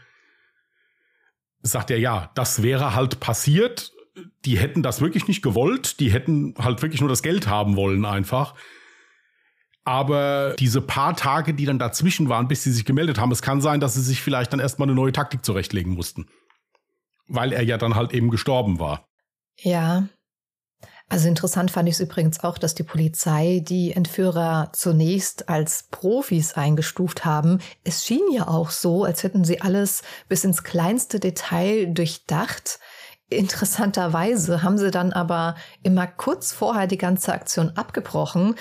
[1.63, 3.93] sagt er, ja, das wäre halt passiert.
[4.45, 5.99] Die hätten das wirklich nicht gewollt.
[5.99, 8.55] Die hätten halt wirklich nur das Geld haben wollen einfach.
[9.85, 13.61] Aber diese paar Tage, die dann dazwischen waren, bis sie sich gemeldet haben, es kann
[13.61, 16.27] sein, dass sie sich vielleicht dann erstmal eine neue Taktik zurechtlegen mussten.
[17.29, 19.09] Weil er ja dann halt eben gestorben war.
[19.59, 20.09] Ja,
[21.09, 26.55] also interessant fand ich es übrigens auch, dass die Polizei die Entführer zunächst als Profis
[26.55, 27.61] eingestuft haben.
[27.85, 32.79] Es schien ja auch so, als hätten sie alles bis ins kleinste Detail durchdacht.
[33.29, 38.55] Interessanterweise haben sie dann aber immer kurz vorher die ganze Aktion abgebrochen,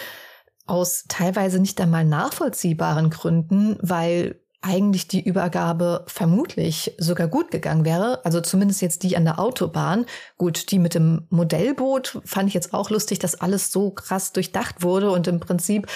[0.65, 8.23] aus teilweise nicht einmal nachvollziehbaren Gründen, weil eigentlich die Übergabe vermutlich sogar gut gegangen wäre.
[8.23, 10.05] Also zumindest jetzt die an der Autobahn.
[10.37, 14.81] Gut, die mit dem Modellboot fand ich jetzt auch lustig, dass alles so krass durchdacht
[14.81, 15.87] wurde und im Prinzip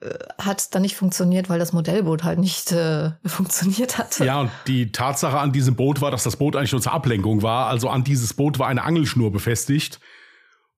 [0.00, 4.24] äh, hat dann nicht funktioniert, weil das Modellboot halt nicht äh, funktioniert hatte.
[4.24, 7.42] Ja, und die Tatsache an diesem Boot war, dass das Boot eigentlich nur zur Ablenkung
[7.42, 7.66] war.
[7.66, 10.00] Also an dieses Boot war eine Angelschnur befestigt.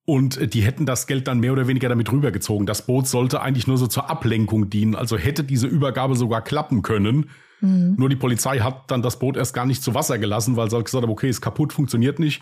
[0.09, 2.65] Und die hätten das Geld dann mehr oder weniger damit rübergezogen.
[2.65, 4.95] Das Boot sollte eigentlich nur so zur Ablenkung dienen.
[4.95, 7.29] Also hätte diese Übergabe sogar klappen können.
[7.61, 7.93] Mhm.
[7.95, 10.75] Nur die Polizei hat dann das Boot erst gar nicht zu Wasser gelassen, weil sie
[10.75, 12.41] halt gesagt haben, okay, ist kaputt, funktioniert nicht,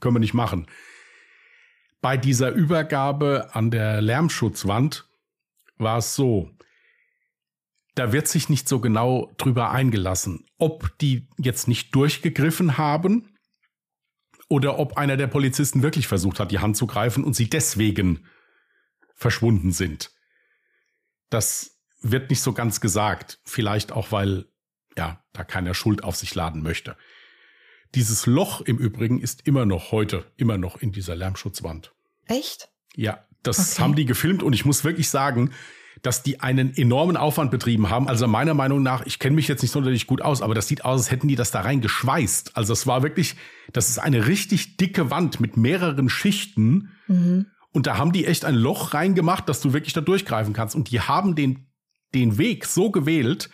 [0.00, 0.66] können wir nicht machen.
[2.00, 5.06] Bei dieser Übergabe an der Lärmschutzwand
[5.76, 6.48] war es so,
[7.96, 13.33] da wird sich nicht so genau drüber eingelassen, ob die jetzt nicht durchgegriffen haben
[14.54, 18.24] oder ob einer der Polizisten wirklich versucht hat, die Hand zu greifen und sie deswegen
[19.16, 20.12] verschwunden sind.
[21.28, 23.40] Das wird nicht so ganz gesagt.
[23.44, 24.46] Vielleicht auch, weil
[24.96, 26.96] ja, da keiner Schuld auf sich laden möchte.
[27.96, 31.92] Dieses Loch im Übrigen ist immer noch heute, immer noch in dieser Lärmschutzwand.
[32.26, 32.68] Echt?
[32.94, 33.82] Ja, das okay.
[33.82, 35.50] haben die gefilmt und ich muss wirklich sagen,
[36.02, 38.08] dass die einen enormen Aufwand betrieben haben.
[38.08, 40.84] Also meiner Meinung nach, ich kenne mich jetzt nicht sonderlich gut aus, aber das sieht
[40.84, 42.56] aus, als hätten die das da rein geschweißt.
[42.56, 43.36] Also es war wirklich,
[43.72, 46.90] das ist eine richtig dicke Wand mit mehreren Schichten.
[47.06, 47.46] Mhm.
[47.72, 50.76] Und da haben die echt ein Loch reingemacht, dass du wirklich da durchgreifen kannst.
[50.76, 51.66] Und die haben den,
[52.14, 53.50] den Weg so gewählt,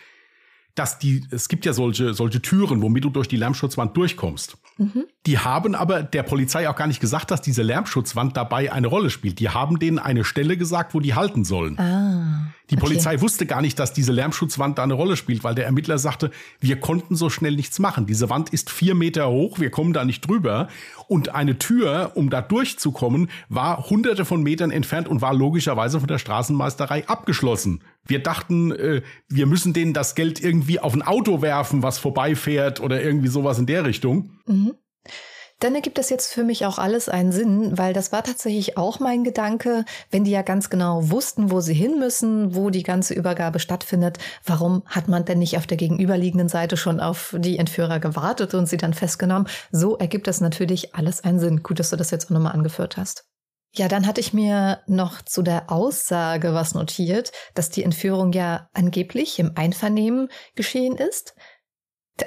[0.75, 4.57] dass die, es gibt ja solche, solche Türen, womit du durch die Lärmschutzwand durchkommst.
[4.77, 5.05] Mhm.
[5.27, 9.09] Die haben aber der Polizei auch gar nicht gesagt, dass diese Lärmschutzwand dabei eine Rolle
[9.09, 9.39] spielt.
[9.39, 11.77] Die haben denen eine Stelle gesagt, wo die halten sollen.
[11.77, 12.85] Ah, die okay.
[12.85, 16.31] Polizei wusste gar nicht, dass diese Lärmschutzwand da eine Rolle spielt, weil der Ermittler sagte,
[16.61, 18.05] wir konnten so schnell nichts machen.
[18.05, 20.69] Diese Wand ist vier Meter hoch, wir kommen da nicht drüber.
[21.07, 26.07] Und eine Tür, um da durchzukommen, war hunderte von Metern entfernt und war logischerweise von
[26.07, 27.81] der Straßenmeisterei abgeschlossen.
[28.05, 32.79] Wir dachten, äh, wir müssen denen das Geld irgendwie auf ein Auto werfen, was vorbeifährt
[32.79, 34.39] oder irgendwie sowas in der Richtung.
[34.45, 34.73] Mhm.
[35.61, 38.99] Dann ergibt das jetzt für mich auch alles einen Sinn, weil das war tatsächlich auch
[38.99, 43.13] mein Gedanke, wenn die ja ganz genau wussten, wo sie hin müssen, wo die ganze
[43.13, 47.99] Übergabe stattfindet, warum hat man denn nicht auf der gegenüberliegenden Seite schon auf die Entführer
[47.99, 49.47] gewartet und sie dann festgenommen?
[49.71, 51.61] So ergibt das natürlich alles einen Sinn.
[51.61, 53.25] Gut, dass du das jetzt auch nochmal angeführt hast.
[53.73, 58.69] Ja, dann hatte ich mir noch zu der Aussage was notiert, dass die Entführung ja
[58.73, 61.35] angeblich im Einvernehmen geschehen ist.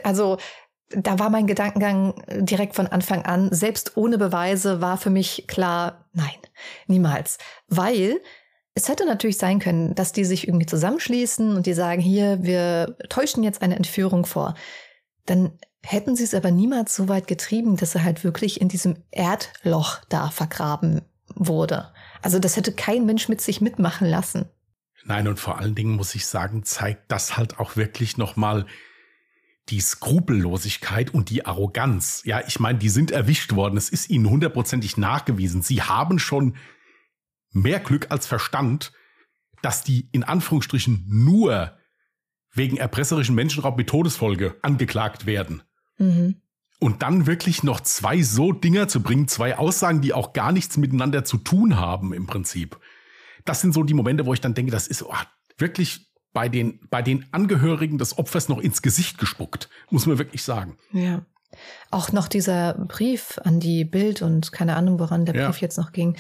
[0.03, 0.39] Also
[0.91, 6.09] da war mein Gedankengang direkt von Anfang an, selbst ohne Beweise war für mich klar,
[6.13, 6.37] nein,
[6.87, 7.39] niemals.
[7.69, 8.21] Weil
[8.75, 12.97] es hätte natürlich sein können, dass die sich irgendwie zusammenschließen und die sagen, hier, wir
[13.09, 14.55] täuschen jetzt eine Entführung vor.
[15.27, 19.05] Dann hätten sie es aber niemals so weit getrieben, dass er halt wirklich in diesem
[19.11, 21.03] Erdloch da vergraben
[21.37, 21.93] wurde.
[22.23, 24.47] Also das hätte kein Mensch mit sich mitmachen lassen.
[25.05, 28.67] Nein, und vor allen Dingen muss ich sagen, zeigt das halt auch wirklich nochmal
[29.69, 32.23] die Skrupellosigkeit und die Arroganz.
[32.25, 33.77] Ja, ich meine, die sind erwischt worden.
[33.77, 35.63] Es ist ihnen hundertprozentig nachgewiesen.
[35.63, 36.57] Sie haben schon
[37.51, 38.93] mehr Glück als Verstand,
[39.63, 41.77] dass die in Anführungsstrichen nur
[42.53, 45.63] wegen erpresserischen Menschenraub mit Todesfolge angeklagt werden.
[45.99, 46.41] Mhm.
[46.85, 50.77] Und dann wirklich noch zwei so Dinger zu bringen, zwei Aussagen, die auch gar nichts
[50.77, 52.79] miteinander zu tun haben im Prinzip.
[53.47, 55.15] Das sind so die Momente, wo ich dann denke, das ist oh,
[55.57, 60.43] wirklich bei den, bei den Angehörigen des Opfers noch ins Gesicht gespuckt, muss man wirklich
[60.43, 60.77] sagen.
[60.93, 61.25] Ja.
[61.91, 65.63] Auch noch dieser Brief an die Bild und keine Ahnung, woran der Brief ja.
[65.63, 66.19] jetzt noch ging.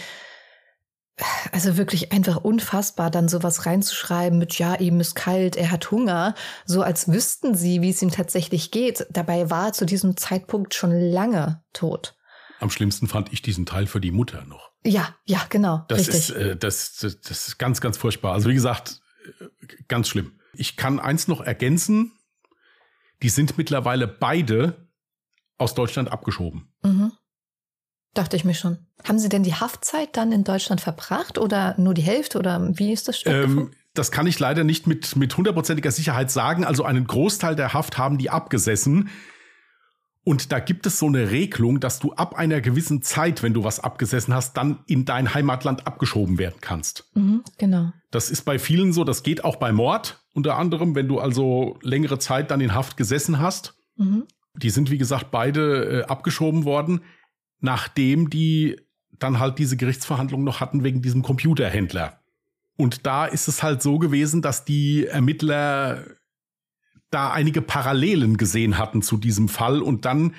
[1.52, 6.34] Also wirklich einfach unfassbar, dann sowas reinzuschreiben mit, ja, ihm ist kalt, er hat Hunger,
[6.64, 9.06] so als wüssten sie, wie es ihm tatsächlich geht.
[9.10, 12.16] Dabei war er zu diesem Zeitpunkt schon lange tot.
[12.58, 14.72] Am schlimmsten fand ich diesen Teil für die Mutter noch.
[14.84, 15.84] Ja, ja, genau.
[15.88, 16.14] Das richtig.
[16.14, 18.32] ist, äh, das, das, das ist ganz, ganz furchtbar.
[18.32, 19.00] Also wie gesagt,
[19.88, 20.38] ganz schlimm.
[20.52, 22.12] Ich kann eins noch ergänzen.
[23.22, 24.88] Die sind mittlerweile beide
[25.58, 26.72] aus Deutschland abgeschoben.
[26.82, 27.12] Mhm.
[28.14, 28.78] Dachte ich mir schon.
[29.04, 32.92] Haben Sie denn die Haftzeit dann in Deutschland verbracht oder nur die Hälfte oder wie
[32.92, 36.64] ist das ähm, das kann ich leider nicht mit, mit hundertprozentiger Sicherheit sagen.
[36.64, 39.08] Also einen Großteil der Haft haben die abgesessen.
[40.24, 43.62] Und da gibt es so eine Regelung, dass du ab einer gewissen Zeit, wenn du
[43.62, 47.10] was abgesessen hast, dann in dein Heimatland abgeschoben werden kannst.
[47.14, 47.92] Mhm, genau.
[48.10, 51.78] Das ist bei vielen so, das geht auch bei Mord unter anderem, wenn du also
[51.82, 53.74] längere Zeit dann in Haft gesessen hast.
[53.96, 54.24] Mhm.
[54.56, 57.02] Die sind, wie gesagt, beide äh, abgeschoben worden,
[57.64, 58.76] nachdem die
[59.18, 62.20] dann halt diese Gerichtsverhandlung noch hatten wegen diesem Computerhändler.
[62.76, 66.04] Und da ist es halt so gewesen, dass die Ermittler
[67.10, 70.34] da einige Parallelen gesehen hatten zu diesem Fall und dann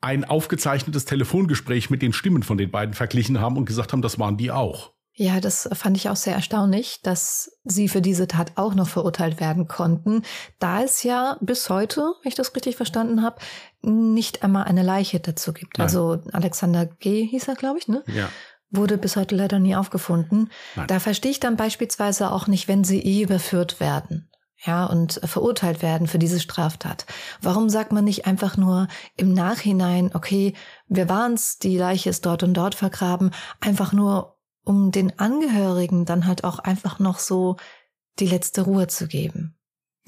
[0.00, 4.18] ein aufgezeichnetes Telefongespräch mit den Stimmen von den beiden verglichen haben und gesagt haben, das
[4.18, 4.92] waren die auch.
[5.18, 9.40] Ja, das fand ich auch sehr erstaunlich, dass sie für diese Tat auch noch verurteilt
[9.40, 10.22] werden konnten,
[10.58, 13.38] da es ja bis heute, wenn ich das richtig verstanden habe,
[13.80, 15.78] nicht einmal eine Leiche dazu gibt.
[15.78, 15.86] Nein.
[15.86, 17.24] Also Alexander G.
[17.24, 18.04] hieß er, glaube ich, ne?
[18.08, 18.28] Ja.
[18.70, 20.50] Wurde bis heute leider nie aufgefunden.
[20.74, 20.86] Nein.
[20.86, 24.28] Da verstehe ich dann beispielsweise auch nicht, wenn sie eh überführt werden
[24.64, 27.06] ja, und verurteilt werden für diese Straftat.
[27.40, 30.54] Warum sagt man nicht einfach nur im Nachhinein, okay,
[30.88, 34.35] wir waren's, die Leiche ist dort und dort vergraben, einfach nur,
[34.66, 37.56] um den Angehörigen dann halt auch einfach noch so
[38.18, 39.54] die letzte Ruhe zu geben?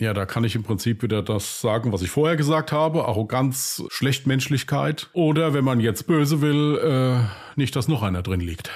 [0.00, 3.06] Ja, da kann ich im Prinzip wieder das sagen, was ich vorher gesagt habe.
[3.06, 5.10] Arroganz, Schlechtmenschlichkeit.
[5.12, 8.70] Oder wenn man jetzt böse will, äh, nicht, dass noch einer drin liegt.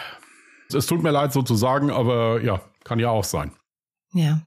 [0.72, 3.52] Es tut mir leid so zu sagen, aber ja, kann ja auch sein.
[4.14, 4.42] Ja.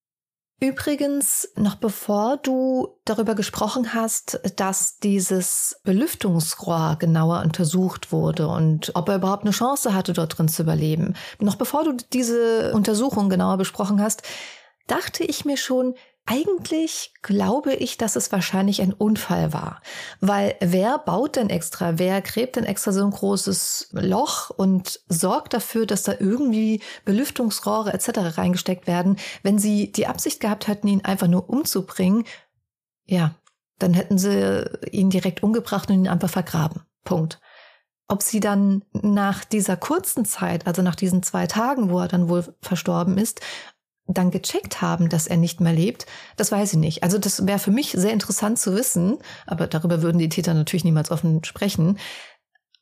[0.61, 9.09] Übrigens, noch bevor du darüber gesprochen hast, dass dieses Belüftungsrohr genauer untersucht wurde und ob
[9.09, 13.57] er überhaupt eine Chance hatte, dort drin zu überleben, noch bevor du diese Untersuchung genauer
[13.57, 14.23] besprochen hast,
[14.87, 15.95] dachte ich mir schon,
[16.27, 19.81] Eigentlich glaube ich, dass es wahrscheinlich ein Unfall war.
[20.21, 21.99] Weil wer baut denn extra?
[21.99, 27.93] Wer gräbt denn extra so ein großes Loch und sorgt dafür, dass da irgendwie Belüftungsrohre
[27.93, 28.37] etc.
[28.39, 29.17] reingesteckt werden?
[29.43, 32.25] Wenn sie die Absicht gehabt hätten, ihn einfach nur umzubringen,
[33.05, 33.35] ja,
[33.77, 36.81] dann hätten sie ihn direkt umgebracht und ihn einfach vergraben.
[37.03, 37.39] Punkt.
[38.07, 42.29] Ob sie dann nach dieser kurzen Zeit, also nach diesen zwei Tagen, wo er dann
[42.29, 43.41] wohl verstorben ist,
[44.07, 46.05] dann gecheckt haben, dass er nicht mehr lebt,
[46.37, 47.03] das weiß ich nicht.
[47.03, 50.83] Also das wäre für mich sehr interessant zu wissen, aber darüber würden die Täter natürlich
[50.83, 51.97] niemals offen sprechen.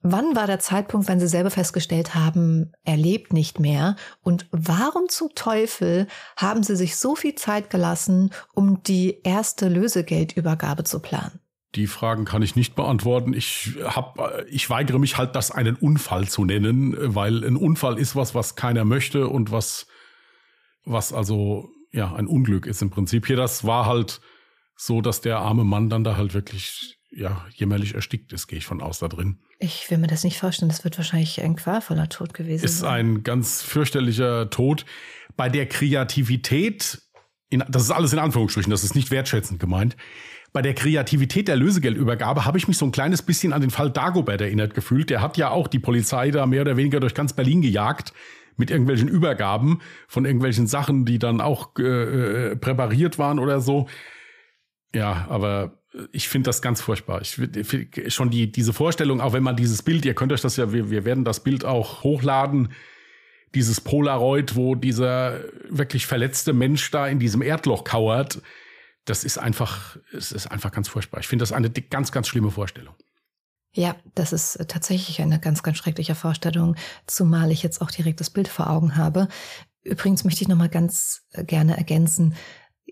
[0.05, 3.95] Wann war der Zeitpunkt, wenn sie selber festgestellt haben, er lebt nicht mehr?
[4.21, 10.84] Und warum zum Teufel haben sie sich so viel Zeit gelassen, um die erste Lösegeldübergabe
[10.84, 11.39] zu planen?
[11.76, 13.34] Die Fragen kann ich nicht beantworten.
[13.34, 14.19] Ich hab,
[14.49, 18.55] ich weigere mich halt, das einen Unfall zu nennen, weil ein Unfall ist was, was
[18.55, 19.88] keiner möchte und was
[20.86, 23.27] was also ja ein Unglück ist im Prinzip.
[23.27, 24.19] Hier, das war halt
[24.75, 28.65] so, dass der arme Mann dann da halt wirklich ja jämmerlich erstickt ist, gehe ich
[28.65, 29.39] von aus da drin.
[29.59, 30.69] Ich will mir das nicht vorstellen.
[30.69, 33.05] Das wird wahrscheinlich ein qualvoller Tod gewesen ist sein.
[33.05, 34.86] Ist ein ganz fürchterlicher Tod.
[35.38, 37.01] Bei der Kreativität,
[37.49, 39.95] in, das ist alles in Anführungsstrichen, das ist nicht wertschätzend gemeint.
[40.51, 43.89] Bei der Kreativität der Lösegeldübergabe habe ich mich so ein kleines bisschen an den Fall
[43.89, 45.09] Dagobert erinnert gefühlt.
[45.09, 48.13] Der hat ja auch die Polizei da mehr oder weniger durch ganz Berlin gejagt
[48.58, 53.88] mit irgendwelchen Übergaben von irgendwelchen Sachen, die dann auch äh, äh präpariert waren oder so.
[54.93, 55.80] Ja, aber
[56.12, 57.22] ich finde das ganz furchtbar.
[57.22, 60.58] Ich find, schon die diese Vorstellung, auch wenn man dieses Bild, ihr könnt euch das
[60.58, 62.70] ja, wir, wir werden das Bild auch hochladen,
[63.54, 68.41] dieses Polaroid, wo dieser wirklich verletzte Mensch da in diesem Erdloch kauert,
[69.06, 71.20] das ist einfach, es ist einfach ganz furchtbar.
[71.20, 72.95] Ich finde das eine ganz, ganz schlimme Vorstellung.
[73.74, 76.76] Ja, das ist äh, tatsächlich eine ganz, ganz schreckliche Vorstellung,
[77.07, 79.28] zumal ich jetzt auch direkt das Bild vor Augen habe.
[79.82, 82.36] Übrigens möchte ich noch mal ganz äh, gerne ergänzen.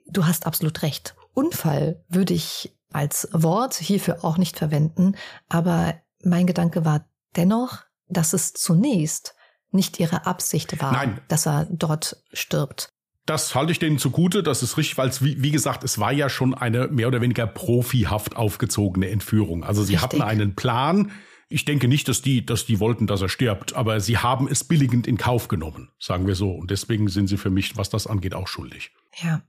[0.07, 1.15] Du hast absolut recht.
[1.33, 5.15] Unfall würde ich als Wort hierfür auch nicht verwenden,
[5.47, 7.05] aber mein Gedanke war
[7.35, 9.35] dennoch, dass es zunächst
[9.71, 11.21] nicht ihre Absicht war, Nein.
[11.29, 12.93] dass er dort stirbt.
[13.31, 16.11] Das halte ich denen zugute, das ist richtig, weil es, wie, wie, gesagt, es war
[16.11, 19.63] ja schon eine mehr oder weniger profihaft aufgezogene Entführung.
[19.63, 20.19] Also sie richtig.
[20.19, 21.13] hatten einen Plan.
[21.47, 24.65] Ich denke nicht, dass die, dass die wollten, dass er stirbt, aber sie haben es
[24.65, 26.51] billigend in Kauf genommen, sagen wir so.
[26.51, 28.91] Und deswegen sind sie für mich, was das angeht, auch schuldig.
[29.23, 29.41] Ja.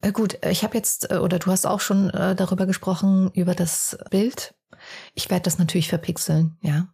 [0.00, 3.54] Äh, gut, ich habe jetzt, äh, oder du hast auch schon äh, darüber gesprochen, über
[3.54, 4.54] das Bild.
[5.14, 6.88] Ich werde das natürlich verpixeln, ja.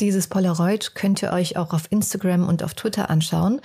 [0.00, 3.60] Dieses Polaroid könnt ihr euch auch auf Instagram und auf Twitter anschauen.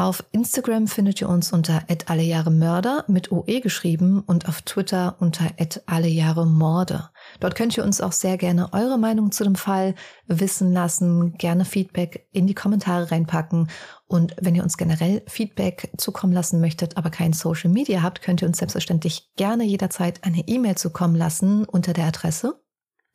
[0.00, 5.46] Auf Instagram findet ihr uns unter allejahremörder mit OE geschrieben und auf Twitter unter
[5.86, 7.10] allejahremorde.
[7.40, 9.96] Dort könnt ihr uns auch sehr gerne eure Meinung zu dem Fall
[10.28, 13.68] wissen lassen, gerne Feedback in die Kommentare reinpacken
[14.06, 18.40] und wenn ihr uns generell Feedback zukommen lassen möchtet, aber kein Social Media habt, könnt
[18.40, 22.62] ihr uns selbstverständlich gerne jederzeit eine E-Mail zukommen lassen unter der Adresse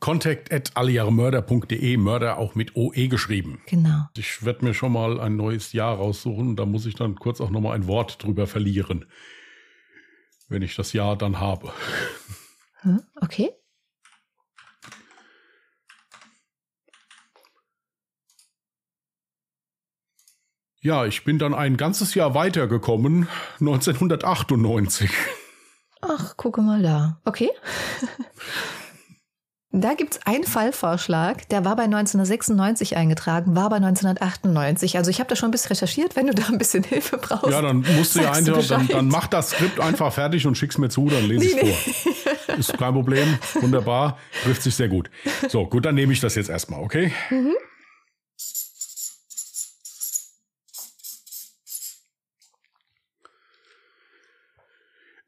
[0.04, 3.62] Contact at allejahremörder.de, Mörder auch mit OE geschrieben.
[3.68, 4.10] Genau.
[4.18, 6.58] Ich werde mir schon mal ein neues Jahr raussuchen.
[6.58, 9.06] Da muss ich dann kurz auch nochmal ein Wort drüber verlieren.
[10.50, 11.72] Wenn ich das Jahr dann habe.
[12.82, 13.52] Hm, okay.
[20.82, 23.30] Ja, ich bin dann ein ganzes Jahr weitergekommen,
[23.62, 25.10] 1998.
[26.02, 27.22] Ach, gucke mal da.
[27.24, 27.52] Okay.
[29.76, 34.98] Da gibt's einen Fallvorschlag, der war bei 1996 eingetragen, war bei 1998.
[34.98, 37.50] Also ich habe da schon ein bisschen recherchiert, wenn du da ein bisschen Hilfe brauchst.
[37.50, 40.78] Ja, dann musst du ja einfach, dann, dann mach das Skript einfach fertig und schick's
[40.78, 42.14] mir zu, dann lese nee, ich nee.
[42.46, 42.56] vor.
[42.56, 45.10] Ist kein Problem, wunderbar, trifft sich sehr gut.
[45.50, 47.12] So, gut, dann nehme ich das jetzt erstmal, okay?
[47.32, 47.56] Mhm.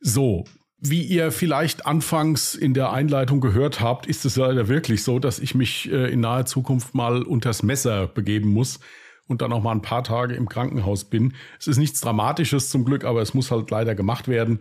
[0.02, 0.46] So,
[0.89, 5.39] wie ihr vielleicht anfangs in der Einleitung gehört habt, ist es leider wirklich so, dass
[5.39, 8.79] ich mich äh, in naher Zukunft mal unters Messer begeben muss
[9.27, 11.33] und dann auch mal ein paar Tage im Krankenhaus bin.
[11.59, 14.59] Es ist nichts Dramatisches zum Glück, aber es muss halt leider gemacht werden.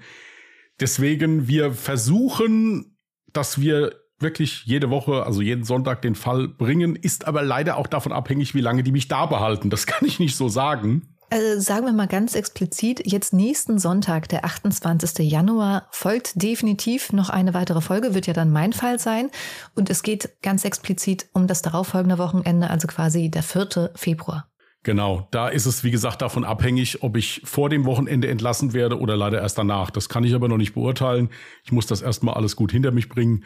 [0.80, 2.96] Deswegen, wir versuchen,
[3.32, 7.86] dass wir wirklich jede Woche, also jeden Sonntag den Fall bringen, ist aber leider auch
[7.86, 9.70] davon abhängig, wie lange die mich da behalten.
[9.70, 11.13] Das kann ich nicht so sagen.
[11.30, 15.30] Also sagen wir mal ganz explizit, jetzt nächsten Sonntag, der 28.
[15.30, 19.30] Januar, folgt definitiv noch eine weitere Folge, wird ja dann mein Fall sein.
[19.74, 23.90] Und es geht ganz explizit um das darauffolgende Wochenende, also quasi der 4.
[23.94, 24.48] Februar.
[24.84, 28.98] Genau, da ist es, wie gesagt, davon abhängig, ob ich vor dem Wochenende entlassen werde
[29.00, 29.90] oder leider erst danach.
[29.90, 31.30] Das kann ich aber noch nicht beurteilen.
[31.64, 33.44] Ich muss das erstmal alles gut hinter mich bringen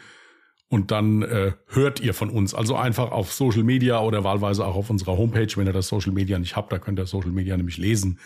[0.69, 2.53] und dann äh, hört ihr von uns.
[2.53, 6.13] Also einfach auf Social Media oder wahlweise auch auf unserer Homepage, wenn ihr das Social
[6.13, 8.19] Media nicht habt, da könnt ihr Social Media nämlich lesen.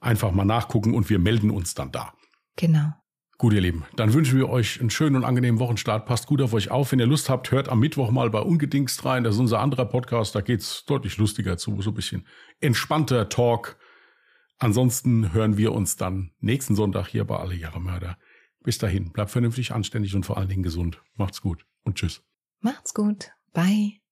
[0.00, 2.12] Einfach mal nachgucken und wir melden uns dann da.
[2.56, 2.92] Genau.
[3.38, 6.06] Gut, ihr Lieben, dann wünschen wir euch einen schönen und angenehmen Wochenstart.
[6.06, 6.92] Passt gut auf euch auf.
[6.92, 9.24] Wenn ihr Lust habt, hört am Mittwoch mal bei Ungedingst rein.
[9.24, 10.36] Das ist unser anderer Podcast.
[10.36, 12.26] Da geht's deutlich lustiger zu, so ein bisschen
[12.60, 13.76] entspannter Talk.
[14.58, 18.18] Ansonsten hören wir uns dann nächsten Sonntag hier bei Alle Jahre Mörder.
[18.64, 21.00] Bis dahin, bleibt vernünftig, anständig und vor allen Dingen gesund.
[21.14, 22.22] Macht's gut und tschüss.
[22.60, 23.30] Macht's gut.
[23.52, 24.00] Bye.